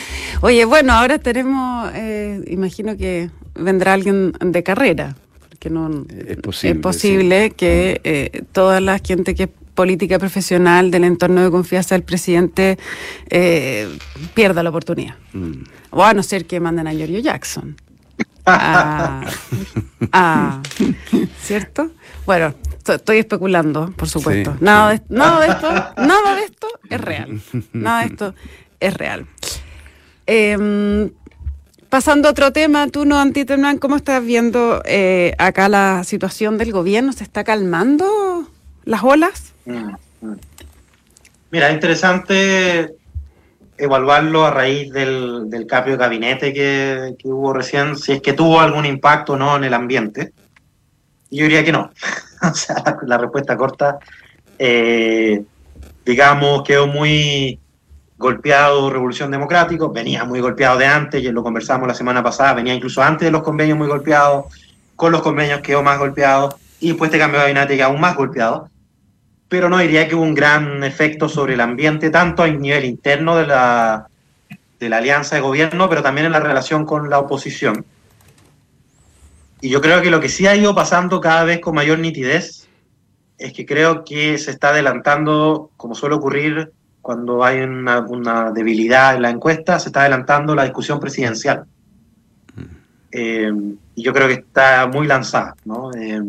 Oye, 0.41 0.65
bueno, 0.65 0.95
ahora 0.95 1.19
tenemos, 1.19 1.91
eh, 1.95 2.43
imagino 2.47 2.97
que 2.97 3.31
vendrá 3.55 3.93
alguien 3.93 4.33
de 4.41 4.63
carrera, 4.63 5.17
porque 5.49 5.69
no 5.69 6.07
es 6.09 6.39
posible, 6.79 7.51
que 7.51 8.01
eh, 8.05 8.45
toda 8.53 8.81
la 8.81 8.99
gente 8.99 9.35
que 9.35 9.51
política 9.81 10.19
profesional 10.19 10.91
del 10.91 11.05
entorno 11.05 11.43
de 11.43 11.51
confianza 11.51 11.95
del 11.95 12.03
presidente 12.03 12.79
eh, 13.31 13.89
pierda 14.35 14.63
la 14.63 14.69
oportunidad. 14.69 15.15
Mm. 15.33 15.63
O 15.89 16.05
a 16.05 16.13
no 16.13 16.23
ser 16.23 16.45
que 16.45 16.61
manden 16.61 16.87
a 16.87 16.93
Giorgio 16.93 17.19
Jackson. 17.21 17.77
Ah, 18.45 19.23
ah, 20.13 20.61
¿Cierto? 21.41 21.93
Bueno, 22.27 22.53
estoy 22.87 23.21
especulando, 23.21 23.91
por 23.97 24.07
supuesto. 24.07 24.55
nada, 24.61 24.91
de, 24.91 25.03
nada, 25.09 25.41
de, 25.41 25.49
esto, 25.49 25.71
nada 25.97 26.35
de 26.37 26.43
esto 26.43 26.67
es 26.91 27.01
real. 27.01 27.41
Nada 27.73 28.01
de 28.01 28.07
esto 28.07 28.35
es 28.81 28.95
real. 28.95 29.27
Em, 30.27 31.11
pasando 31.89 32.29
a 32.29 32.33
otro 32.33 32.53
tema, 32.53 32.87
tú 32.89 33.07
no, 33.07 33.19
Antiterman, 33.19 33.79
¿cómo 33.79 33.97
estás 33.97 34.23
viendo 34.23 34.83
eh, 34.85 35.35
acá 35.39 35.71
la 35.71 36.05
situación 36.05 36.59
del 36.59 36.71
gobierno? 36.71 37.15
¿Se 37.15 37.25
está 37.25 37.45
calmando 37.45 38.47
las 38.85 39.03
olas? 39.03 39.50
Mira, 41.51 41.69
es 41.69 41.75
interesante 41.75 42.95
evaluarlo 43.77 44.45
a 44.45 44.51
raíz 44.51 44.93
del, 44.93 45.67
cambio 45.69 45.95
de 45.95 45.99
gabinete 45.99 46.53
que, 46.53 47.17
hubo 47.25 47.53
recién, 47.53 47.97
si 47.97 48.13
es 48.13 48.23
que 48.23 48.35
tuvo 48.35 48.61
algún 48.61 48.87
impacto 48.87 49.33
o 49.33 49.37
no 49.37 49.57
en 49.57 49.65
el 49.65 49.75
ambiente. 49.75 50.33
Yo 51.31 51.45
diría 51.45 51.65
que 51.65 51.73
no. 51.73 51.91
o 52.43 52.55
sea, 52.55 52.99
la, 53.03 53.19
respuesta 53.19 53.57
corta, 53.57 53.99
eh, 54.59 55.43
digamos, 56.05 56.63
quedó 56.63 56.87
muy 56.87 57.59
golpeado 58.17 58.91
Revolución 58.91 59.31
Democrático, 59.31 59.91
venía 59.91 60.25
muy 60.25 60.41
golpeado 60.41 60.79
de 60.79 60.87
antes, 60.87 61.25
lo 61.25 61.43
conversamos 61.43 61.89
la 61.89 61.95
semana 61.95 62.23
pasada, 62.23 62.53
venía 62.55 62.75
incluso 62.75 63.03
antes 63.03 63.27
de 63.27 63.33
los 63.33 63.43
convenios 63.43 63.79
muy 63.79 63.89
golpeado, 63.89 64.49
con 64.95 65.11
los 65.11 65.23
convenios 65.23 65.63
quedó 65.63 65.83
más 65.83 65.99
golpeado, 65.99 66.59
y 66.81 66.89
después 66.89 67.09
este 67.09 67.19
cambio 67.19 67.41
de 67.41 67.53
gabinete 67.53 67.83
aún 67.83 68.01
más 68.01 68.15
golpeado 68.15 68.70
pero 69.51 69.69
no 69.69 69.79
diría 69.79 70.07
que 70.07 70.15
hubo 70.15 70.23
un 70.23 70.35
gran 70.35 70.85
efecto 70.85 71.29
sobre 71.29 71.55
el 71.55 71.61
ambiente, 71.61 72.09
tanto 72.09 72.45
a 72.45 72.49
nivel 72.49 72.85
interno 72.85 73.37
de 73.37 73.49
la, 73.49 74.09
de 74.79 74.89
la 74.89 74.99
alianza 74.99 75.35
de 75.35 75.43
gobierno, 75.43 75.89
pero 75.89 76.05
también 76.05 76.27
en 76.27 76.33
la 76.33 76.39
relación 76.39 76.87
con 76.87 77.11
la 77.11 77.19
oposición. 77.19 77.85
Y 79.61 79.69
yo 79.69 79.81
creo 79.81 80.01
que 80.03 80.11
lo 80.11 80.21
que 80.21 80.29
sí 80.29 80.47
ha 80.47 80.55
ido 80.55 80.73
pasando 80.73 81.21
cada 81.21 81.43
vez 81.43 81.61
con 81.61 81.75
mayor 81.75 81.99
nitidez 81.99 82.69
es 83.39 83.53
que 83.53 83.67
creo 83.67 84.05
que 84.05 84.39
se 84.39 84.53
está 84.53 84.69
adelantando, 84.69 85.73
como 85.77 85.97
suele 85.97 86.15
ocurrir 86.15 86.71
cuando 87.03 87.43
hay 87.43 87.61
una, 87.61 88.53
debilidad 88.53 89.17
en 89.17 89.23
la 89.23 89.31
encuesta, 89.31 89.81
se 89.81 89.89
está 89.89 90.03
adelantando 90.03 90.55
la 90.55 90.63
discusión 90.63 91.01
presidencial. 91.01 91.65
Mm. 92.55 92.63
Eh, 93.11 93.53
y 93.97 94.03
yo 94.05 94.13
creo 94.13 94.29
que 94.29 94.35
está 94.35 94.87
muy 94.87 95.09
lanzada. 95.09 95.57
¿no? 95.65 95.93
Eh, 95.93 96.23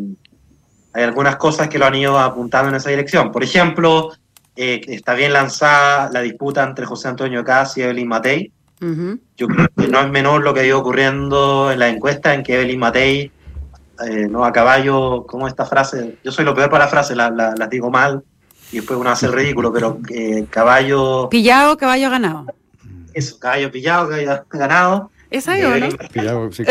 hay 0.94 1.04
algunas 1.04 1.38
cosas 1.38 1.70
que 1.70 1.80
lo 1.80 1.86
han 1.86 1.96
ido 1.96 2.20
apuntando 2.20 2.70
en 2.70 2.76
esa 2.76 2.90
dirección. 2.90 3.32
Por 3.32 3.44
ejemplo, 3.44 4.12
eh, 4.56 4.82
está 4.88 5.14
bien 5.14 5.34
lanzada 5.34 6.10
la 6.12 6.22
disputa 6.22 6.64
entre 6.64 6.86
José 6.86 7.08
Antonio 7.08 7.44
Caz 7.44 7.78
y 7.78 7.84
Evelyn 7.84 8.08
Matei. 8.08 8.52
Yo 9.38 9.48
creo 9.48 9.68
que 9.78 9.88
no 9.88 10.02
es 10.02 10.10
menor 10.10 10.42
lo 10.42 10.56
que 10.56 10.62
ha 10.62 10.66
ido 10.66 10.80
ocurriendo 10.80 11.72
en 11.72 11.78
la 11.78 11.88
encuesta, 11.88 12.34
en 12.34 12.42
que 12.42 12.56
Evelyn 12.56 12.80
Matei, 12.80 13.32
eh, 14.08 14.28
no 14.28 14.44
a 14.44 14.52
caballo, 14.52 15.24
como 15.28 15.48
esta 15.48 15.66
frase, 15.66 16.18
yo 16.24 16.32
soy 16.32 16.46
lo 16.46 16.56
peor 16.56 16.72
para 16.72 16.86
las 16.86 16.92
frases, 16.92 17.16
las 17.16 17.32
la, 17.32 17.68
digo 17.68 17.92
mal 17.92 18.24
y 18.72 18.78
después 18.78 19.00
uno 19.00 19.12
hace 19.12 19.28
el 19.28 19.34
ridículo, 19.34 19.72
pero 19.72 20.00
eh, 20.10 20.48
caballo... 20.50 21.30
Pillado, 21.30 21.78
caballo 21.78 22.10
ganado. 22.10 22.48
Eso, 23.14 23.38
caballo 23.38 23.72
pillado, 23.72 24.10
caballo 24.10 24.46
ganado. 24.50 25.12
¿Es 25.30 25.48
ahí 25.48 25.64
o 25.64 25.78
no? 25.78 25.90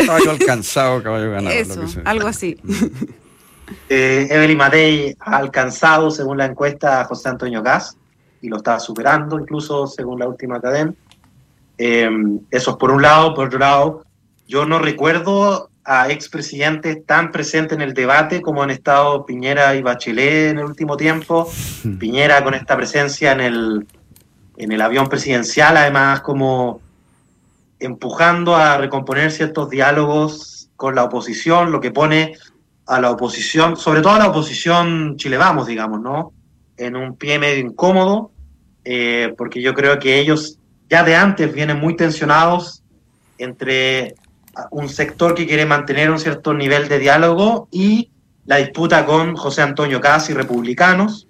caballo 0.05 0.31
alcanzado, 0.31 1.01
caballo 1.01 1.31
ganado. 1.31 1.55
Eso, 1.55 1.81
algo 2.03 2.27
así. 2.27 2.57
Eh, 3.89 4.27
Evelyn 4.29 4.57
Matei 4.57 5.15
ha 5.19 5.37
alcanzado, 5.37 6.11
según 6.11 6.37
la 6.37 6.45
encuesta, 6.45 7.01
a 7.01 7.05
José 7.05 7.29
Antonio 7.29 7.61
Gas 7.61 7.97
y 8.41 8.49
lo 8.49 8.57
está 8.57 8.79
superando, 8.79 9.39
incluso 9.39 9.87
según 9.87 10.19
la 10.19 10.27
última 10.27 10.59
cadena. 10.59 10.93
Eh, 11.77 12.09
eso 12.49 12.71
es 12.71 12.77
por 12.77 12.91
un 12.91 13.01
lado. 13.01 13.33
Por 13.33 13.47
otro 13.47 13.59
lado, 13.59 14.05
yo 14.47 14.65
no 14.65 14.79
recuerdo 14.79 15.69
a 15.83 16.09
expresidentes 16.09 17.05
tan 17.05 17.31
presentes 17.31 17.75
en 17.75 17.81
el 17.81 17.93
debate 17.93 18.41
como 18.41 18.61
han 18.61 18.69
estado 18.69 19.25
Piñera 19.25 19.75
y 19.75 19.81
Bachelet 19.81 20.51
en 20.51 20.59
el 20.59 20.65
último 20.65 20.97
tiempo. 20.97 21.49
Piñera 21.99 22.43
con 22.43 22.53
esta 22.53 22.77
presencia 22.77 23.31
en 23.31 23.41
el, 23.41 23.87
en 24.57 24.71
el 24.71 24.81
avión 24.81 25.07
presidencial, 25.07 25.77
además 25.77 26.21
como 26.21 26.81
empujando 27.79 28.55
a 28.55 28.77
recomponer 28.77 29.31
ciertos 29.31 29.69
diálogos 29.69 30.69
con 30.75 30.95
la 30.95 31.03
oposición, 31.03 31.71
lo 31.71 31.81
que 31.81 31.91
pone 31.91 32.35
a 32.87 32.99
la 32.99 33.11
oposición, 33.11 33.77
sobre 33.77 34.01
todo 34.01 34.13
a 34.13 34.19
la 34.19 34.29
oposición 34.29 35.15
Chile 35.17 35.37
Vamos, 35.37 35.67
digamos, 35.67 36.01
¿no? 36.01 36.33
En 36.77 36.95
un 36.95 37.15
pie 37.15 37.39
medio 37.39 37.59
incómodo, 37.59 38.31
eh, 38.83 39.33
porque 39.37 39.61
yo 39.61 39.73
creo 39.73 39.99
que 39.99 40.19
ellos 40.19 40.57
ya 40.89 41.03
de 41.03 41.15
antes 41.15 41.53
vienen 41.53 41.79
muy 41.79 41.95
tensionados 41.95 42.83
entre 43.37 44.15
un 44.71 44.89
sector 44.89 45.33
que 45.33 45.47
quiere 45.47 45.65
mantener 45.65 46.11
un 46.11 46.19
cierto 46.19 46.53
nivel 46.53 46.89
de 46.89 46.99
diálogo 46.99 47.67
y 47.71 48.11
la 48.45 48.57
disputa 48.57 49.05
con 49.05 49.35
José 49.35 49.61
Antonio 49.61 50.01
Casi, 50.01 50.33
republicanos. 50.33 51.27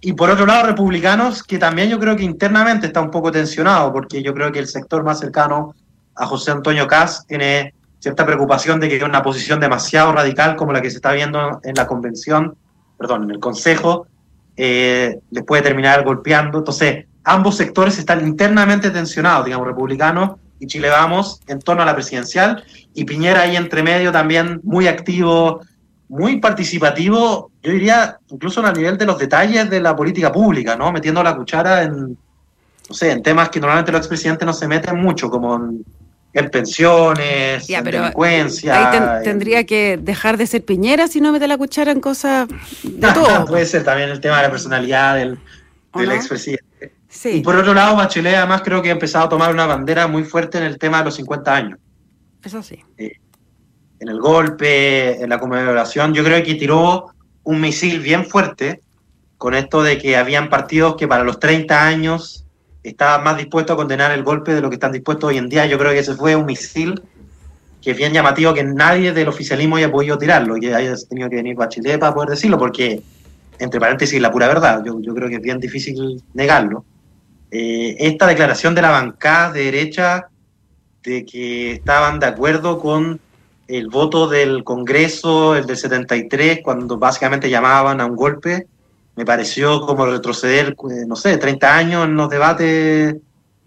Y 0.00 0.12
por 0.12 0.30
otro 0.30 0.46
lado, 0.46 0.66
republicanos, 0.66 1.42
que 1.42 1.58
también 1.58 1.88
yo 1.88 1.98
creo 1.98 2.16
que 2.16 2.24
internamente 2.24 2.86
está 2.86 3.00
un 3.00 3.10
poco 3.10 3.30
tensionado, 3.30 3.92
porque 3.92 4.22
yo 4.22 4.34
creo 4.34 4.52
que 4.52 4.58
el 4.58 4.66
sector 4.66 5.04
más 5.04 5.20
cercano 5.20 5.74
a 6.14 6.26
José 6.26 6.50
Antonio 6.50 6.86
Cas 6.86 7.24
tiene 7.26 7.74
cierta 8.02 8.26
preocupación 8.26 8.80
de 8.80 8.88
que 8.88 9.04
una 9.04 9.22
posición 9.22 9.60
demasiado 9.60 10.10
radical 10.10 10.56
como 10.56 10.72
la 10.72 10.82
que 10.82 10.90
se 10.90 10.96
está 10.96 11.12
viendo 11.12 11.60
en 11.62 11.74
la 11.76 11.86
convención, 11.86 12.56
perdón, 12.98 13.22
en 13.24 13.30
el 13.30 13.38
Consejo, 13.38 14.08
eh, 14.56 15.20
les 15.30 15.44
puede 15.44 15.62
terminar 15.62 16.02
golpeando. 16.02 16.58
Entonces, 16.58 17.06
ambos 17.22 17.56
sectores 17.56 17.98
están 17.98 18.26
internamente 18.26 18.90
tensionados, 18.90 19.44
digamos, 19.44 19.68
republicanos 19.68 20.32
y 20.58 20.66
Chile 20.66 20.88
Vamos, 20.88 21.42
en 21.46 21.60
torno 21.60 21.82
a 21.82 21.86
la 21.86 21.94
presidencial, 21.94 22.64
y 22.92 23.04
Piñera 23.04 23.42
ahí 23.42 23.54
entre 23.54 23.84
medio 23.84 24.10
también 24.10 24.60
muy 24.64 24.88
activo, 24.88 25.60
muy 26.08 26.40
participativo, 26.40 27.52
yo 27.62 27.72
diría, 27.72 28.18
incluso 28.30 28.66
a 28.66 28.72
nivel 28.72 28.98
de 28.98 29.06
los 29.06 29.16
detalles 29.16 29.70
de 29.70 29.80
la 29.80 29.94
política 29.94 30.32
pública, 30.32 30.74
¿no? 30.74 30.90
Metiendo 30.90 31.22
la 31.22 31.36
cuchara 31.36 31.84
en, 31.84 32.18
no 32.88 32.94
sé, 32.94 33.12
en 33.12 33.22
temas 33.22 33.48
que 33.48 33.60
normalmente 33.60 33.92
los 33.92 34.00
expresidentes 34.00 34.44
no 34.44 34.52
se 34.52 34.66
meten 34.66 35.00
mucho, 35.00 35.30
como 35.30 35.54
en, 35.54 35.84
pensiones, 36.32 37.68
en 37.68 37.84
delincuencia. 37.84 39.18
Ahí 39.18 39.24
tendría 39.24 39.64
que 39.64 39.98
dejar 40.00 40.36
de 40.38 40.46
ser 40.46 40.64
Piñera 40.64 41.06
si 41.08 41.20
no 41.20 41.32
mete 41.32 41.46
la 41.46 41.58
cuchara 41.58 41.92
en 41.92 42.00
cosas 42.00 42.48
de 42.82 43.12
todo. 43.14 43.44
Puede 43.46 43.66
ser 43.66 43.84
también 43.84 44.08
el 44.08 44.20
tema 44.20 44.38
de 44.38 44.44
la 44.44 44.50
personalidad 44.50 45.16
del, 45.16 45.38
del 45.94 46.12
expresidente. 46.12 46.94
Y 47.24 47.40
por 47.42 47.56
otro 47.56 47.74
lado, 47.74 47.96
Bachelet 47.96 48.34
además 48.34 48.62
creo 48.64 48.80
que 48.80 48.88
ha 48.88 48.92
empezado 48.92 49.26
a 49.26 49.28
tomar 49.28 49.52
una 49.52 49.66
bandera 49.66 50.06
muy 50.06 50.24
fuerte 50.24 50.58
en 50.58 50.64
el 50.64 50.78
tema 50.78 50.98
de 50.98 51.04
los 51.04 51.16
50 51.16 51.54
años. 51.54 51.78
Eso 52.42 52.62
sí. 52.62 52.82
Eh, 52.96 53.12
en 54.00 54.08
el 54.08 54.18
golpe, 54.18 55.22
en 55.22 55.28
la 55.28 55.38
conmemoración, 55.38 56.14
yo 56.14 56.24
creo 56.24 56.42
que 56.42 56.54
tiró 56.54 57.12
un 57.44 57.60
misil 57.60 58.00
bien 58.00 58.24
fuerte 58.24 58.80
con 59.36 59.54
esto 59.54 59.82
de 59.82 59.98
que 59.98 60.16
habían 60.16 60.48
partidos 60.48 60.96
que 60.96 61.06
para 61.06 61.24
los 61.24 61.38
30 61.38 61.86
años 61.86 62.41
estaban 62.82 63.22
más 63.24 63.36
dispuestos 63.36 63.74
a 63.74 63.76
condenar 63.76 64.12
el 64.12 64.22
golpe 64.22 64.54
de 64.54 64.60
lo 64.60 64.68
que 64.68 64.74
están 64.74 64.92
dispuestos 64.92 65.28
hoy 65.28 65.38
en 65.38 65.48
día. 65.48 65.66
Yo 65.66 65.78
creo 65.78 65.92
que 65.92 66.00
ese 66.00 66.14
fue 66.14 66.36
un 66.36 66.46
misil 66.46 67.00
que 67.82 67.90
es 67.90 67.96
bien 67.96 68.12
llamativo 68.12 68.54
que 68.54 68.62
nadie 68.62 69.12
del 69.12 69.28
oficialismo 69.28 69.76
haya 69.76 69.90
podido 69.90 70.16
tirarlo, 70.16 70.54
que 70.54 70.72
haya 70.74 70.94
tenido 71.08 71.28
que 71.28 71.36
venir 71.36 71.56
Bachelet 71.56 71.98
para 71.98 72.14
poder 72.14 72.30
decirlo, 72.30 72.56
porque, 72.56 73.02
entre 73.58 73.80
paréntesis, 73.80 74.20
la 74.20 74.30
pura 74.30 74.46
verdad, 74.46 74.84
yo, 74.84 75.00
yo 75.00 75.12
creo 75.14 75.28
que 75.28 75.36
es 75.36 75.42
bien 75.42 75.58
difícil 75.58 76.22
negarlo. 76.32 76.84
Eh, 77.50 77.96
esta 77.98 78.26
declaración 78.26 78.74
de 78.74 78.82
la 78.82 78.90
bancada 78.90 79.52
de 79.52 79.64
derecha 79.64 80.28
de 81.02 81.24
que 81.26 81.72
estaban 81.72 82.20
de 82.20 82.26
acuerdo 82.26 82.78
con 82.78 83.20
el 83.66 83.88
voto 83.88 84.28
del 84.28 84.62
Congreso, 84.64 85.56
el 85.56 85.66
del 85.66 85.76
73, 85.76 86.60
cuando 86.62 86.98
básicamente 86.98 87.50
llamaban 87.50 88.00
a 88.00 88.06
un 88.06 88.14
golpe, 88.14 88.68
me 89.14 89.24
pareció 89.24 89.82
como 89.82 90.06
retroceder, 90.06 90.68
eh, 90.90 91.04
no 91.06 91.16
sé, 91.16 91.36
30 91.36 91.76
años 91.76 92.04
en 92.06 92.16
los 92.16 92.30
debates 92.30 93.16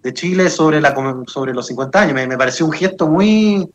de 0.02 0.14
Chile 0.14 0.50
sobre, 0.50 0.82
la, 0.82 0.96
sobre 1.28 1.54
los 1.54 1.68
50 1.68 2.02
años. 2.02 2.14
Me, 2.14 2.28
me 2.28 2.38
pareció 2.38 2.66
un 2.66 2.72
gesto 2.72 3.08
muy 3.08 3.68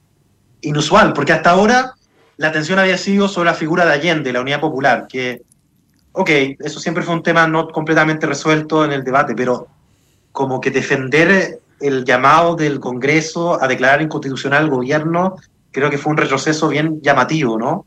inusual, 0.62 1.12
porque 1.12 1.32
hasta 1.32 1.50
ahora 1.50 1.94
la 2.36 2.48
atención 2.48 2.78
había 2.78 2.98
sido 2.98 3.28
sobre 3.28 3.50
la 3.50 3.54
figura 3.54 3.84
de 3.84 3.92
Allende, 3.92 4.32
la 4.32 4.40
Unidad 4.40 4.60
Popular, 4.60 5.06
que, 5.08 5.42
ok, 6.12 6.30
eso 6.58 6.80
siempre 6.80 7.02
fue 7.02 7.14
un 7.14 7.22
tema 7.22 7.46
no 7.46 7.68
completamente 7.68 8.26
resuelto 8.26 8.84
en 8.84 8.92
el 8.92 9.04
debate, 9.04 9.34
pero 9.34 9.68
como 10.32 10.60
que 10.60 10.70
defender 10.70 11.60
el 11.80 12.04
llamado 12.04 12.56
del 12.56 12.80
Congreso 12.80 13.62
a 13.62 13.68
declarar 13.68 14.02
inconstitucional 14.02 14.64
el 14.64 14.70
gobierno, 14.70 15.36
creo 15.70 15.90
que 15.90 15.98
fue 15.98 16.12
un 16.12 16.16
retroceso 16.16 16.68
bien 16.68 17.00
llamativo, 17.00 17.58
¿no? 17.58 17.86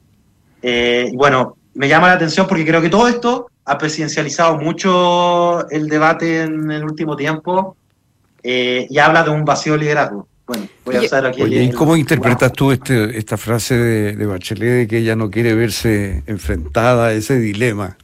Eh, 0.62 1.12
bueno, 1.16 1.58
me 1.76 1.88
llama 1.88 2.08
la 2.08 2.14
atención 2.14 2.48
porque 2.48 2.66
creo 2.66 2.82
que 2.82 2.90
todo 2.90 3.08
esto 3.08 3.48
ha 3.66 3.78
presidencializado 3.78 4.58
mucho 4.58 5.68
el 5.70 5.88
debate 5.88 6.44
en 6.44 6.72
el 6.72 6.84
último 6.84 7.16
tiempo 7.16 7.76
eh, 8.44 8.88
y 8.90 8.98
habla 8.98 9.24
de 9.24 9.30
un 9.30 9.46
vacío 9.46 9.74
de 9.74 9.80
liderazgo. 9.80 10.28
Bueno, 10.46 10.68
voy 10.84 10.98
a 10.98 11.02
usar 11.02 11.26
aquí. 11.26 11.42
¿y 11.44 11.72
cómo 11.72 11.96
interpretas 11.96 12.52
tú 12.52 12.72
este, 12.72 13.18
esta 13.18 13.38
frase 13.38 13.78
de, 13.78 14.16
de 14.16 14.26
Bachelet 14.26 14.74
de 14.74 14.88
que 14.88 14.98
ella 14.98 15.16
no 15.16 15.30
quiere 15.30 15.56
verse 15.56 16.24
enfrentada 16.28 17.08
a 17.08 17.14
ese 17.14 17.40
dilema? 17.40 17.98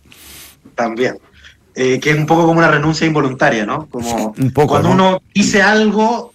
También. 0.75 1.17
Eh, 1.75 1.99
que 1.99 2.09
es 2.11 2.17
un 2.17 2.25
poco 2.25 2.45
como 2.45 2.59
una 2.59 2.69
renuncia 2.69 3.07
involuntaria, 3.07 3.65
¿no? 3.65 3.87
Como 3.87 4.33
cuando 4.67 4.91
uno 4.91 5.21
dice 5.33 5.61
algo 5.61 6.33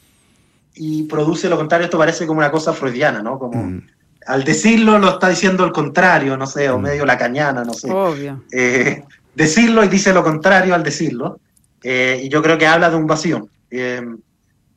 y 0.74 1.02
produce 1.02 1.48
lo 1.48 1.56
contrario, 1.56 1.84
esto 1.84 1.98
parece 1.98 2.26
como 2.26 2.38
una 2.38 2.50
cosa 2.50 2.72
freudiana, 2.72 3.22
¿no? 3.22 3.38
Como 3.38 3.62
mm. 3.62 3.82
Al 4.26 4.44
decirlo 4.44 4.98
lo 4.98 5.10
está 5.10 5.28
diciendo 5.28 5.64
el 5.64 5.72
contrario, 5.72 6.36
no 6.36 6.46
sé, 6.46 6.70
o 6.70 6.78
mm. 6.78 6.82
medio 6.82 7.06
la 7.06 7.18
cañana, 7.18 7.64
no 7.64 7.74
sé. 7.74 7.90
Obvio. 7.90 8.44
Eh, 8.52 9.02
decirlo 9.34 9.84
y 9.84 9.88
dice 9.88 10.12
lo 10.12 10.22
contrario 10.22 10.74
al 10.74 10.82
decirlo. 10.82 11.40
Eh, 11.82 12.22
y 12.24 12.28
yo 12.28 12.42
creo 12.42 12.56
que 12.56 12.66
habla 12.66 12.90
de 12.90 12.96
un 12.96 13.06
vacío. 13.06 13.48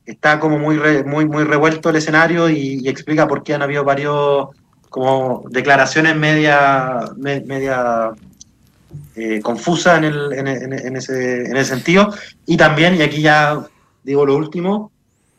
está 0.05 0.39
como 0.39 0.57
muy, 0.57 0.79
muy, 1.05 1.25
muy 1.25 1.43
revuelto 1.43 1.89
el 1.89 1.97
escenario 1.97 2.49
y, 2.49 2.87
explica 2.87 3.27
por 3.27 3.43
qué 3.43 3.53
han 3.53 3.61
habido 3.61 3.83
varios 3.83 4.47
como 4.89 5.43
declaraciones 5.49 6.15
media, 6.15 7.01
media 7.17 8.11
eh, 9.15 9.41
confusa 9.41 9.97
en, 9.97 10.03
el, 10.05 10.33
en, 10.33 10.47
ese, 10.95 11.45
en, 11.45 11.57
ese, 11.57 11.65
sentido. 11.65 12.13
Y 12.45 12.55
también, 12.55 12.95
y 12.95 13.01
aquí 13.01 13.21
ya 13.21 13.65
digo 14.03 14.25
lo 14.25 14.35
último, 14.35 14.91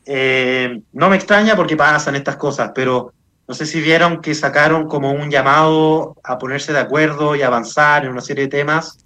eh, 0.04 0.82
no 0.92 1.08
me 1.08 1.16
extraña 1.16 1.54
porque 1.54 1.76
pasan 1.76 2.16
estas 2.16 2.36
cosas, 2.36 2.72
pero 2.74 3.12
no 3.48 3.54
sé 3.54 3.64
si 3.64 3.80
vieron 3.80 4.20
que 4.20 4.34
sacaron 4.34 4.86
como 4.86 5.10
un 5.10 5.30
llamado 5.30 6.16
a 6.22 6.38
ponerse 6.38 6.72
de 6.72 6.80
acuerdo 6.80 7.34
y 7.34 7.40
avanzar 7.40 8.04
en 8.04 8.12
una 8.12 8.20
serie 8.20 8.44
de 8.44 8.50
temas 8.50 8.98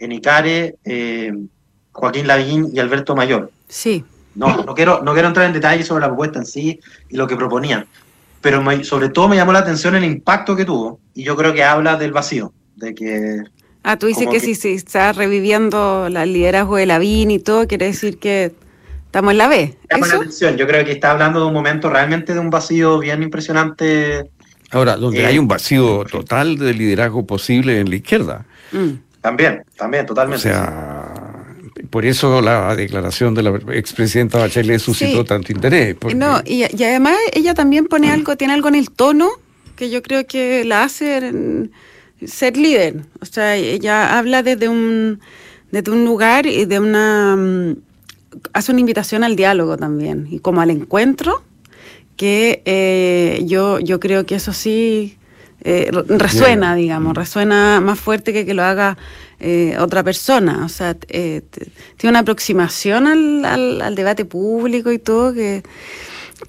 en 0.00 0.10
ICARE, 0.10 0.76
eh, 0.84 1.32
Joaquín 1.92 2.26
Lavín 2.26 2.70
y 2.72 2.80
Alberto 2.80 3.14
Mayor. 3.14 3.52
Sí. 3.68 4.04
No, 4.34 4.64
no, 4.64 4.74
quiero, 4.74 5.00
no 5.02 5.12
quiero 5.12 5.28
entrar 5.28 5.46
en 5.46 5.52
detalle 5.52 5.84
sobre 5.84 6.00
la 6.00 6.08
propuesta 6.08 6.40
en 6.40 6.46
sí 6.46 6.80
y 7.08 7.16
lo 7.16 7.28
que 7.28 7.36
proponían, 7.36 7.86
pero 8.40 8.60
sobre 8.82 9.10
todo 9.10 9.28
me 9.28 9.36
llamó 9.36 9.52
la 9.52 9.60
atención 9.60 9.94
el 9.94 10.04
impacto 10.04 10.56
que 10.56 10.64
tuvo 10.64 10.98
y 11.14 11.22
yo 11.22 11.36
creo 11.36 11.54
que 11.54 11.62
habla 11.62 11.96
del 11.96 12.10
vacío, 12.10 12.52
de 12.74 12.94
que 12.96 13.44
Ah, 13.86 13.98
tú 13.98 14.06
dices 14.06 14.26
que, 14.28 14.40
si 14.40 14.54
se 14.54 14.72
está 14.72 15.12
reviviendo 15.12 16.06
el 16.06 16.32
liderazgo 16.32 16.76
de 16.76 16.86
Lavín 16.86 17.30
y 17.30 17.38
todo, 17.38 17.68
quiere 17.68 17.84
decir 17.84 18.18
que 18.18 18.54
estamos 19.14 19.30
en 19.30 19.38
la 19.38 19.46
B. 19.46 19.76
atención, 19.90 20.56
yo 20.56 20.66
creo 20.66 20.84
que 20.84 20.90
está 20.90 21.12
hablando 21.12 21.38
de 21.38 21.46
un 21.46 21.52
momento 21.52 21.88
realmente 21.88 22.34
de 22.34 22.40
un 22.40 22.50
vacío 22.50 22.98
bien 22.98 23.22
impresionante. 23.22 24.28
Ahora, 24.72 24.96
donde 24.96 25.20
eh, 25.20 25.26
hay 25.26 25.38
un 25.38 25.46
vacío 25.46 26.04
total 26.10 26.58
de 26.58 26.74
liderazgo 26.74 27.24
posible 27.24 27.78
en 27.78 27.90
la 27.90 27.94
izquierda. 27.94 28.44
Mm. 28.72 28.94
También, 29.20 29.62
también, 29.76 30.04
totalmente. 30.04 30.48
O 30.48 30.50
sea, 30.50 31.12
por 31.90 32.04
eso 32.04 32.40
la 32.40 32.74
declaración 32.74 33.36
de 33.36 33.44
la 33.44 33.50
expresidenta 33.74 34.38
Bachelet 34.38 34.80
suscitó 34.80 35.24
tanto 35.24 35.52
interés. 35.52 35.96
No, 36.16 36.42
y, 36.44 36.64
además 36.64 37.14
ella 37.34 37.54
también 37.54 37.86
pone 37.86 38.10
algo, 38.10 38.36
tiene 38.36 38.52
algo 38.52 38.66
en 38.66 38.74
el 38.74 38.90
tono 38.90 39.30
que 39.76 39.90
yo 39.90 40.02
creo 40.02 40.26
que 40.26 40.64
la 40.64 40.82
hace 40.82 41.70
ser 42.26 42.56
líder. 42.56 42.96
O 43.20 43.26
sea, 43.26 43.54
ella 43.54 44.18
habla 44.18 44.42
desde 44.42 44.68
un, 44.68 45.20
desde 45.70 45.92
un 45.92 46.04
lugar 46.04 46.46
y 46.46 46.64
de 46.64 46.80
una... 46.80 47.76
Mm, 48.34 48.38
hace 48.52 48.72
una 48.72 48.80
invitación 48.80 49.24
al 49.24 49.36
diálogo 49.36 49.76
también 49.76 50.26
y 50.30 50.38
como 50.38 50.60
al 50.60 50.70
encuentro, 50.70 51.42
que 52.16 52.62
eh, 52.64 53.42
yo, 53.46 53.80
yo 53.80 53.98
creo 53.98 54.24
que 54.24 54.36
eso 54.36 54.52
sí 54.52 55.18
eh, 55.62 55.90
resuena, 56.08 56.74
digamos, 56.74 57.16
resuena 57.16 57.80
más 57.80 57.98
fuerte 57.98 58.32
que 58.32 58.44
que 58.44 58.54
lo 58.54 58.62
haga 58.62 58.96
eh, 59.40 59.76
otra 59.78 60.02
persona. 60.02 60.64
O 60.64 60.68
sea, 60.68 60.94
tiene 60.94 61.42
una 62.04 62.20
aproximación 62.20 63.06
al, 63.06 63.80
al, 63.80 63.94
debate 63.94 64.24
público 64.24 64.92
y 64.92 64.98
todo 64.98 65.32
que, 65.32 65.62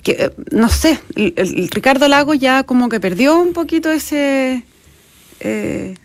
que 0.03 0.31
no 0.51 0.69
sé, 0.69 0.99
el, 1.15 1.69
Ricardo 1.71 2.07
Lago 2.07 2.33
ya 2.33 2.63
como 2.63 2.89
que 2.89 2.99
perdió 2.99 3.39
un 3.39 3.53
poquito 3.53 3.89
ese 3.89 4.65
eh, 5.39 5.95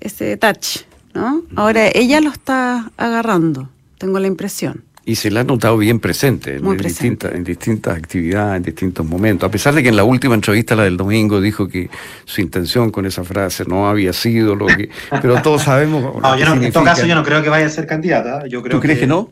ese 0.00 0.36
touch, 0.36 0.82
¿no? 1.14 1.42
Ahora 1.56 1.88
ella 1.94 2.20
lo 2.20 2.30
está 2.30 2.90
agarrando, 2.96 3.70
tengo 3.98 4.18
la 4.18 4.26
impresión. 4.26 4.84
Y 5.04 5.16
se 5.16 5.30
la 5.30 5.40
ha 5.40 5.44
notado 5.44 5.76
bien 5.78 5.98
presente, 5.98 6.56
en, 6.56 6.76
Distintas, 6.76 7.32
en 7.32 7.42
distintas 7.42 7.96
actividades, 7.96 8.58
en 8.58 8.62
distintos 8.62 9.04
momentos. 9.04 9.48
A 9.48 9.50
pesar 9.50 9.74
de 9.74 9.82
que 9.82 9.88
en 9.88 9.96
la 9.96 10.04
última 10.04 10.34
entrevista, 10.34 10.76
la 10.76 10.84
del 10.84 10.96
domingo, 10.96 11.40
dijo 11.40 11.66
que 11.66 11.90
su 12.24 12.40
intención 12.40 12.90
con 12.90 13.04
esa 13.06 13.24
frase 13.24 13.64
no 13.66 13.88
había 13.88 14.12
sido 14.12 14.54
lo 14.54 14.66
que. 14.66 14.90
Pero 15.22 15.42
todos 15.42 15.62
sabemos. 15.62 16.22
no, 16.22 16.38
yo 16.38 16.52
en 16.54 16.72
todo 16.72 16.84
caso, 16.84 17.04
yo 17.04 17.16
no 17.16 17.24
creo 17.24 17.42
que 17.42 17.48
vaya 17.48 17.66
a 17.66 17.70
ser 17.70 17.86
candidata. 17.86 18.46
Yo 18.46 18.62
creo 18.62 18.76
¿Tú 18.76 18.80
crees 18.80 19.00
que, 19.00 19.06
no? 19.08 19.30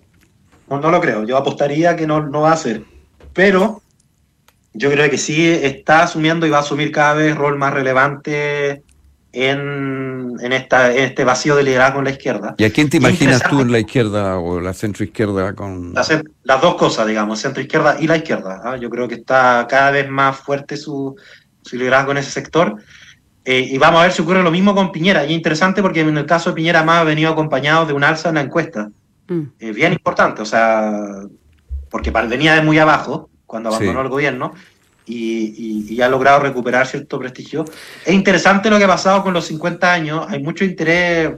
no? 0.69 0.81
No 0.81 0.91
lo 0.91 1.01
creo. 1.01 1.25
Yo 1.25 1.37
apostaría 1.37 1.95
que 1.95 2.07
no, 2.07 2.27
no 2.27 2.43
va 2.43 2.53
a 2.53 2.57
ser. 2.57 2.83
Pero 3.33 3.81
yo 4.73 4.91
creo 4.91 5.09
que 5.09 5.19
sí 5.19 5.49
está 5.49 6.03
asumiendo 6.03 6.47
y 6.47 6.51
va 6.51 6.59
a 6.59 6.61
asumir 6.63 6.91
cada 6.91 7.15
vez 7.15 7.37
rol 7.37 7.59
más 7.59 7.73
relevante 7.73 8.83
en, 9.33 10.37
en, 10.41 10.53
esta, 10.53 10.93
este 10.93 11.25
vacío 11.25 11.57
de 11.57 11.63
liderazgo 11.63 11.99
en 11.99 12.05
la 12.05 12.11
izquierda. 12.11 12.55
¿Y 12.59 12.65
a 12.65 12.73
quién 12.73 12.91
te 12.91 12.97
imaginas 12.97 13.43
tú 13.49 13.61
en 13.61 13.71
la 13.71 13.79
izquierda 13.79 14.39
o 14.39 14.61
la 14.61 14.75
centroizquierda 14.75 15.55
con...? 15.55 15.95
Las, 15.95 16.13
las 16.43 16.61
dos 16.61 16.75
cosas, 16.75 17.07
digamos, 17.07 17.41
centroizquierda 17.41 18.01
y 18.01 18.07
la 18.07 18.17
izquierda. 18.17 18.61
¿ah? 18.65 18.77
Yo 18.77 18.91
creo 18.91 19.07
que 19.09 19.15
está 19.17 19.67
cada 19.69 19.91
vez 19.91 20.09
más 20.09 20.37
fuerte 20.37 20.77
su, 20.77 21.17
su 21.63 21.77
liderazgo 21.77 22.13
en 22.13 22.19
ese 22.19 22.31
sector. 22.31 22.77
Eh, 23.45 23.69
y 23.71 23.79
vamos 23.79 24.01
a 24.01 24.05
ver 24.05 24.13
si 24.13 24.23
ocurre 24.23 24.43
lo 24.43 24.51
mismo 24.51 24.75
con 24.75 24.93
Piñera. 24.93 25.25
Y 25.25 25.31
es 25.31 25.37
interesante 25.37 25.83
porque 25.83 26.01
en 26.01 26.17
el 26.17 26.27
caso 26.27 26.51
de 26.51 26.57
Piñera 26.57 26.83
más 26.83 26.99
ha 26.99 27.05
venido 27.05 27.31
acompañado 27.31 27.87
de 27.87 27.93
un 27.93 28.05
alza 28.05 28.31
en 28.31 28.35
la 28.37 28.43
encuesta. 28.43 28.91
Mm. 29.29 29.43
Eh, 29.61 29.73
bien 29.73 29.93
importante, 29.93 30.43
o 30.43 30.47
sea, 30.47 30.93
porque 31.89 32.11
venía 32.11 32.55
de 32.55 32.63
muy 32.63 32.79
abajo 32.79 33.31
cuando 33.47 33.69
abandonó 33.69 34.01
el 34.01 34.09
gobierno 34.09 34.53
y, 35.15 36.01
ha 36.01 36.09
logrado 36.09 36.41
recuperar 36.41 36.87
cierto 36.87 37.19
prestigio. 37.19 37.65
Es 38.07 38.15
interesante 38.15 38.71
lo 38.71 38.79
que 38.79 38.85
ha 38.85 38.89
pasado 38.89 39.23
con 39.23 39.35
los 39.35 39.45
50 39.47 39.93
años, 39.93 40.27
hay 40.29 40.43
mucho 40.43 40.65
interés, 40.65 41.33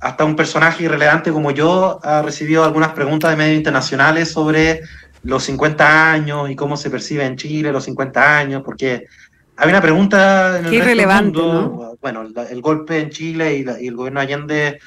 hasta 0.00 0.24
un 0.24 0.34
personaje 0.36 0.84
irrelevante 0.84 1.30
como 1.32 1.50
yo 1.52 1.98
ha 2.02 2.22
recibido 2.22 2.64
algunas 2.64 2.92
preguntas 2.92 3.30
de 3.30 3.36
medios 3.36 3.56
internacionales 3.56 4.30
sobre 4.32 4.80
los 5.22 5.44
50 5.44 6.12
años 6.12 6.50
y 6.50 6.56
cómo 6.56 6.76
se 6.76 6.90
percibe 6.90 7.24
en 7.24 7.36
Chile 7.36 7.70
los 7.72 7.84
50 7.84 8.38
años, 8.38 8.62
porque 8.64 9.06
hay 9.56 9.68
una 9.68 9.80
pregunta 9.80 10.58
en 10.58 10.64
el 10.66 10.70
Qué 10.72 10.78
resto 10.80 10.96
del 11.08 11.22
mundo, 11.24 11.52
¿no? 11.52 11.96
bueno, 12.00 12.26
el 12.50 12.60
golpe 12.60 12.98
en 12.98 13.10
Chile 13.10 13.56
y, 13.56 13.64
la- 13.64 13.80
y 13.80 13.86
el 13.86 13.94
gobierno 13.96 14.18
de 14.20 14.26
Allende 14.26 14.78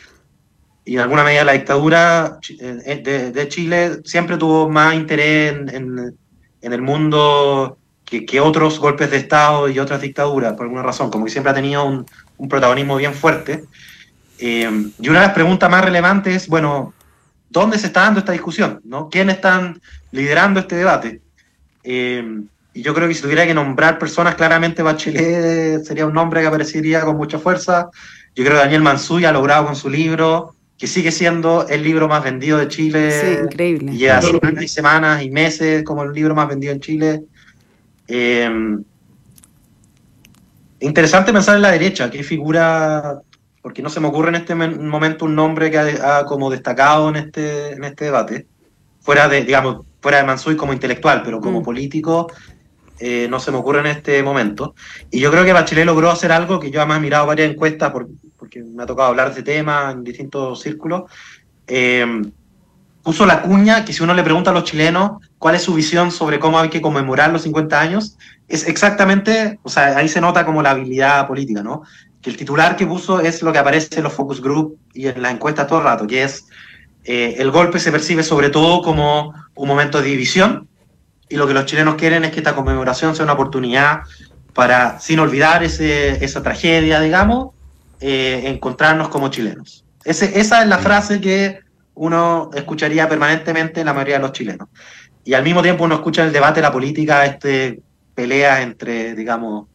y 0.84 0.96
en 0.96 1.00
alguna 1.00 1.24
medida 1.24 1.46
la 1.46 1.54
dictadura 1.54 2.38
chi- 2.42 2.58
eh, 2.60 3.02
de, 3.04 3.32
de 3.32 3.48
Chile 3.48 4.00
siempre 4.04 4.38
tuvo 4.38 4.70
más 4.70 4.94
interés 4.96 5.54
en, 5.54 5.70
en- 5.70 6.18
en 6.62 6.74
el 6.74 6.82
mundo 6.82 7.78
que, 8.06 8.26
que 8.26 8.40
otros 8.40 8.80
golpes 8.80 9.12
de 9.12 9.18
Estado 9.18 9.68
y 9.68 9.80
otras 9.80 10.02
dictaduras, 10.02 10.54
por 10.54 10.64
alguna 10.64 10.84
razón, 10.84 11.10
como 11.10 11.26
que 11.26 11.32
siempre 11.32 11.52
ha 11.52 11.56
tenido 11.56 11.84
un, 11.84 12.06
un 12.38 12.50
protagonismo 12.50 12.96
bien 12.96 13.14
fuerte. 13.14 13.66
Eh, 14.40 14.70
y 15.00 15.10
una 15.10 15.22
de 15.22 15.26
las 15.28 15.36
preguntas 15.36 15.70
más 15.70 15.84
relevantes 15.84 16.36
es, 16.36 16.48
bueno, 16.48 16.94
¿dónde 17.50 17.80
se 17.80 17.88
está 17.88 18.02
dando 18.02 18.20
esta 18.20 18.32
discusión? 18.32 18.82
¿no? 18.84 19.10
¿Quiénes 19.10 19.36
están 19.36 19.82
liderando 20.12 20.60
este 20.60 20.76
debate? 20.76 21.22
Eh, 21.84 22.42
y 22.74 22.82
yo 22.82 22.94
creo 22.94 23.08
que 23.08 23.14
si 23.14 23.22
tuviera 23.22 23.46
que 23.46 23.54
nombrar 23.54 23.98
personas, 23.98 24.36
claramente 24.36 24.84
Bachelet 24.84 25.86
sería 25.86 26.06
un 26.06 26.14
nombre 26.14 26.42
que 26.42 26.48
aparecería 26.48 27.02
con 27.02 27.16
mucha 27.16 27.40
fuerza. 27.40 27.90
Yo 28.36 28.44
creo 28.44 28.58
que 28.58 28.64
Daniel 28.64 28.82
Mansuy 28.82 29.24
ha 29.24 29.32
logrado 29.32 29.66
con 29.66 29.78
su 29.78 29.90
libro, 29.90 30.56
que 30.78 30.88
sigue 30.88 31.14
siendo 31.14 31.66
el 31.70 31.84
libro 31.84 32.10
más 32.10 32.22
vendido 32.22 32.58
de 32.58 32.68
Chile. 32.68 33.12
Sí, 33.12 33.44
increíble. 33.46 33.94
Y 33.94 34.06
y 34.62 34.68
semanas 34.68 35.24
y 35.24 35.32
meses 35.32 35.86
como 35.86 36.04
el 36.04 36.12
libro 36.12 36.36
más 36.36 36.50
vendido 36.50 36.74
en 36.74 36.82
Chile. 36.82 37.24
Eh, 38.08 38.50
interesante 40.80 41.34
pensar 41.34 41.56
en 41.56 41.62
la 41.62 41.72
derecha, 41.72 42.10
qué 42.10 42.24
figura, 42.24 43.20
porque 43.62 43.82
no 43.82 43.90
se 43.90 44.00
me 44.00 44.08
ocurre 44.08 44.30
en 44.30 44.36
este 44.36 44.56
men- 44.56 44.88
momento 44.88 45.26
un 45.26 45.36
nombre 45.36 45.72
que 45.72 45.78
ha, 45.78 46.20
ha 46.20 46.26
como 46.26 46.50
destacado 46.50 47.10
en 47.10 47.16
este, 47.18 47.72
en 47.74 47.84
este 47.84 48.06
debate, 48.06 48.48
fuera 49.02 49.28
de, 49.28 49.44
digamos, 49.44 49.86
fuera 50.02 50.18
de 50.20 50.24
Mansuy 50.26 50.56
como 50.56 50.74
intelectual, 50.74 51.24
pero 51.24 51.40
como 51.40 51.62
Mm. 51.62 51.64
político 51.64 52.28
eh, 53.00 53.28
no 53.30 53.42
se 53.42 53.52
me 53.52 53.58
ocurre 53.58 53.82
en 53.82 53.88
este 53.88 54.24
momento. 54.24 54.74
Y 55.12 55.20
yo 55.20 55.30
creo 55.30 55.44
que 55.44 55.52
Bachelet 55.52 55.86
logró 55.86 56.10
hacer 56.10 56.32
algo 56.32 56.62
que 56.62 56.72
yo 56.72 56.80
además 56.80 57.00
he 57.00 57.02
mirado 57.02 57.26
varias 57.28 57.52
encuestas 57.52 57.92
por- 57.92 58.08
porque 58.38 58.64
me 58.64 58.84
ha 58.84 58.86
tocado 58.86 59.10
hablar 59.10 59.34
de 59.34 59.40
este 59.40 59.44
tema 59.52 59.92
en 59.92 60.02
distintos 60.04 60.62
círculos. 60.62 61.04
Eh, 61.68 62.06
puso 63.04 63.26
la 63.26 63.42
cuña 63.42 63.84
que 63.84 63.92
si 63.92 64.02
uno 64.02 64.14
le 64.14 64.24
pregunta 64.24 64.52
a 64.52 64.54
los 64.54 64.64
chilenos 64.64 65.22
cuál 65.46 65.54
es 65.54 65.62
su 65.62 65.76
visión 65.76 66.12
sobre 66.12 66.40
cómo 66.40 66.58
hay 66.58 66.70
que 66.70 66.82
conmemorar 66.82 67.32
los 67.32 67.44
50 67.44 67.80
años, 67.80 68.18
es 68.48 68.68
exactamente, 68.68 69.60
o 69.62 69.70
sea, 69.70 69.96
ahí 69.96 70.10
se 70.10 70.20
nota 70.20 70.44
como 70.44 70.64
la 70.64 70.72
habilidad 70.72 71.28
política, 71.28 71.62
¿no? 71.62 71.84
Que 72.20 72.32
el 72.32 72.36
titular 72.36 72.76
que 72.76 72.88
puso 72.88 73.20
es 73.20 73.44
lo 73.44 73.54
que 73.54 73.60
aparece 73.60 73.98
en 73.98 74.06
los 74.06 74.14
focus 74.14 74.42
group 74.42 74.80
y 74.96 75.06
en 75.06 75.22
las 75.22 75.32
encuestas 75.32 75.68
todo 75.68 75.78
el 75.78 75.86
rato, 75.86 76.08
que 76.08 76.24
es 76.24 76.48
eh, 77.04 77.36
el 77.38 77.52
golpe 77.52 77.78
se 77.78 77.92
percibe 77.92 78.24
sobre 78.24 78.50
todo 78.50 78.82
como 78.82 79.36
un 79.54 79.68
momento 79.68 80.02
de 80.02 80.10
división 80.10 80.68
y 81.30 81.36
lo 81.36 81.46
que 81.46 81.54
los 81.54 81.68
chilenos 81.68 81.94
quieren 81.94 82.26
es 82.26 82.32
que 82.32 82.40
esta 82.40 82.56
conmemoración 82.56 83.16
sea 83.16 83.26
una 83.26 83.34
oportunidad 83.34 84.00
para, 84.56 85.00
sin 85.00 85.20
olvidar 85.20 85.64
ese, 85.64 86.26
esa 86.26 86.42
tragedia, 86.42 87.02
digamos, 87.02 87.50
eh, 88.00 88.46
encontrarnos 88.46 89.10
como 89.10 89.28
chilenos. 89.28 89.86
Ese, 90.06 90.40
esa 90.40 90.64
es 90.64 90.68
la 90.68 90.80
frase 90.80 91.22
que 91.22 91.60
uno 91.94 92.50
escucharía 92.54 93.08
permanentemente 93.08 93.80
en 93.80 93.86
la 93.86 93.94
mayoría 93.94 94.16
de 94.16 94.22
los 94.22 94.32
chilenos. 94.34 94.68
Y 95.26 95.34
al 95.34 95.44
mismo 95.44 95.62
tiempo 95.62 95.84
uno 95.84 95.96
escucha 95.96 96.24
el 96.24 96.32
debate, 96.32 96.62
la 96.62 96.72
política, 96.72 97.26
este 97.26 97.82
pelea 98.14 98.62
entre, 98.62 99.14
digamos, 99.16 99.68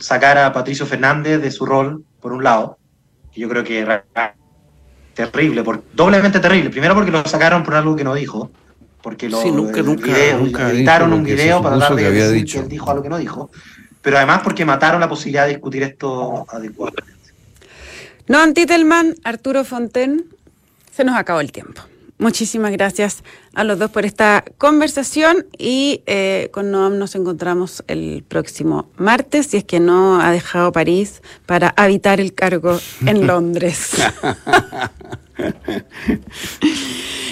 sacar 0.00 0.36
a 0.38 0.52
Patricio 0.52 0.84
Fernández 0.86 1.40
de 1.40 1.50
su 1.50 1.64
rol, 1.64 2.04
por 2.20 2.32
un 2.32 2.42
lado, 2.44 2.78
que 3.32 3.40
yo 3.40 3.48
creo 3.48 3.62
que 3.64 3.78
era 3.80 4.04
terrible, 5.14 5.62
por, 5.62 5.82
doblemente 5.94 6.40
terrible. 6.40 6.70
Primero 6.70 6.94
porque 6.94 7.10
lo 7.10 7.24
sacaron 7.26 7.62
por 7.62 7.74
algo 7.74 7.94
que 7.96 8.04
no 8.04 8.14
dijo, 8.14 8.50
porque 9.02 9.28
lo 9.28 9.40
Sí, 9.42 9.50
nunca, 9.50 9.80
el 9.80 9.86
nunca, 9.86 10.06
video- 10.06 10.38
nunca 10.38 10.70
editaron 10.70 11.12
un 11.12 11.22
video 11.22 11.62
para 11.62 11.76
tratar 11.78 11.96
de 11.96 12.02
que 12.02 12.08
había 12.08 12.24
decir 12.24 12.36
dicho. 12.44 12.58
que 12.58 12.64
él 12.64 12.68
dijo 12.68 12.90
algo 12.90 13.02
que 13.02 13.08
no 13.08 13.18
dijo, 13.18 13.50
pero 14.02 14.16
además 14.16 14.40
porque 14.42 14.64
mataron 14.64 15.00
la 15.00 15.08
posibilidad 15.08 15.44
de 15.44 15.50
discutir 15.50 15.82
esto 15.84 16.44
adecuadamente. 16.50 17.12
Noam 18.28 18.54
Titelman, 18.54 19.14
Arturo 19.24 19.62
Fonten, 19.64 20.24
se 20.92 21.04
nos 21.04 21.16
acabó 21.16 21.40
el 21.40 21.52
tiempo. 21.52 21.82
Muchísimas 22.18 22.72
gracias 22.72 23.22
a 23.54 23.62
los 23.62 23.78
dos 23.78 23.90
por 23.90 24.06
esta 24.06 24.42
conversación 24.56 25.46
y 25.58 26.02
eh, 26.06 26.48
con 26.50 26.70
Noam 26.70 26.98
nos 26.98 27.14
encontramos 27.14 27.84
el 27.88 28.24
próximo 28.26 28.88
martes, 28.96 29.48
si 29.48 29.58
es 29.58 29.64
que 29.64 29.80
no 29.80 30.18
ha 30.20 30.30
dejado 30.30 30.72
París 30.72 31.20
para 31.44 31.74
habitar 31.76 32.18
el 32.18 32.32
cargo 32.32 32.80
en 33.04 33.26
Londres. 33.26 33.96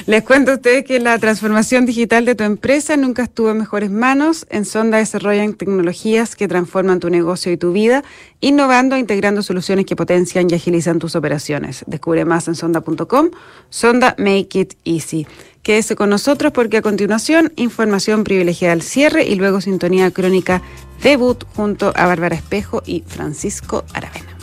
Les 0.06 0.22
cuento 0.22 0.50
a 0.50 0.54
ustedes 0.56 0.84
que 0.84 1.00
la 1.00 1.18
transformación 1.18 1.86
digital 1.86 2.26
de 2.26 2.34
tu 2.34 2.44
empresa 2.44 2.94
nunca 2.94 3.22
estuvo 3.22 3.50
en 3.50 3.56
mejores 3.56 3.90
manos. 3.90 4.46
En 4.50 4.66
Sonda 4.66 4.98
desarrollan 4.98 5.54
tecnologías 5.54 6.36
que 6.36 6.46
transforman 6.46 7.00
tu 7.00 7.08
negocio 7.08 7.50
y 7.50 7.56
tu 7.56 7.72
vida, 7.72 8.04
innovando 8.40 8.96
e 8.96 8.98
integrando 8.98 9.42
soluciones 9.42 9.86
que 9.86 9.96
potencian 9.96 10.50
y 10.50 10.54
agilizan 10.54 10.98
tus 10.98 11.16
operaciones. 11.16 11.84
Descubre 11.86 12.26
más 12.26 12.48
en 12.48 12.54
sonda.com. 12.54 13.30
Sonda 13.70 14.14
Make 14.18 14.60
It 14.60 14.74
Easy. 14.84 15.26
Quédese 15.62 15.96
con 15.96 16.10
nosotros 16.10 16.52
porque 16.52 16.76
a 16.76 16.82
continuación 16.82 17.54
información 17.56 18.24
privilegiada 18.24 18.74
al 18.74 18.82
cierre 18.82 19.24
y 19.24 19.36
luego 19.36 19.62
sintonía 19.62 20.10
crónica 20.10 20.60
debut 21.02 21.44
junto 21.56 21.94
a 21.96 22.04
Bárbara 22.04 22.36
Espejo 22.36 22.82
y 22.84 23.04
Francisco 23.06 23.86
Aravena. 23.94 24.36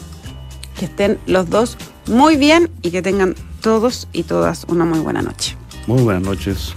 Que 0.79 0.85
estén 0.85 1.19
los 1.27 1.51
dos 1.51 1.77
muy 2.07 2.37
bien 2.37 2.69
y 2.81 2.91
que 2.91 3.01
tengan 3.01 3.35
todos 3.61 4.07
y 4.13 4.23
todas 4.23 4.65
una 4.67 4.85
muy 4.85 4.99
buena 4.99 5.21
noche. 5.21 5.55
Muy 5.87 6.01
buenas 6.01 6.23
noches. 6.23 6.73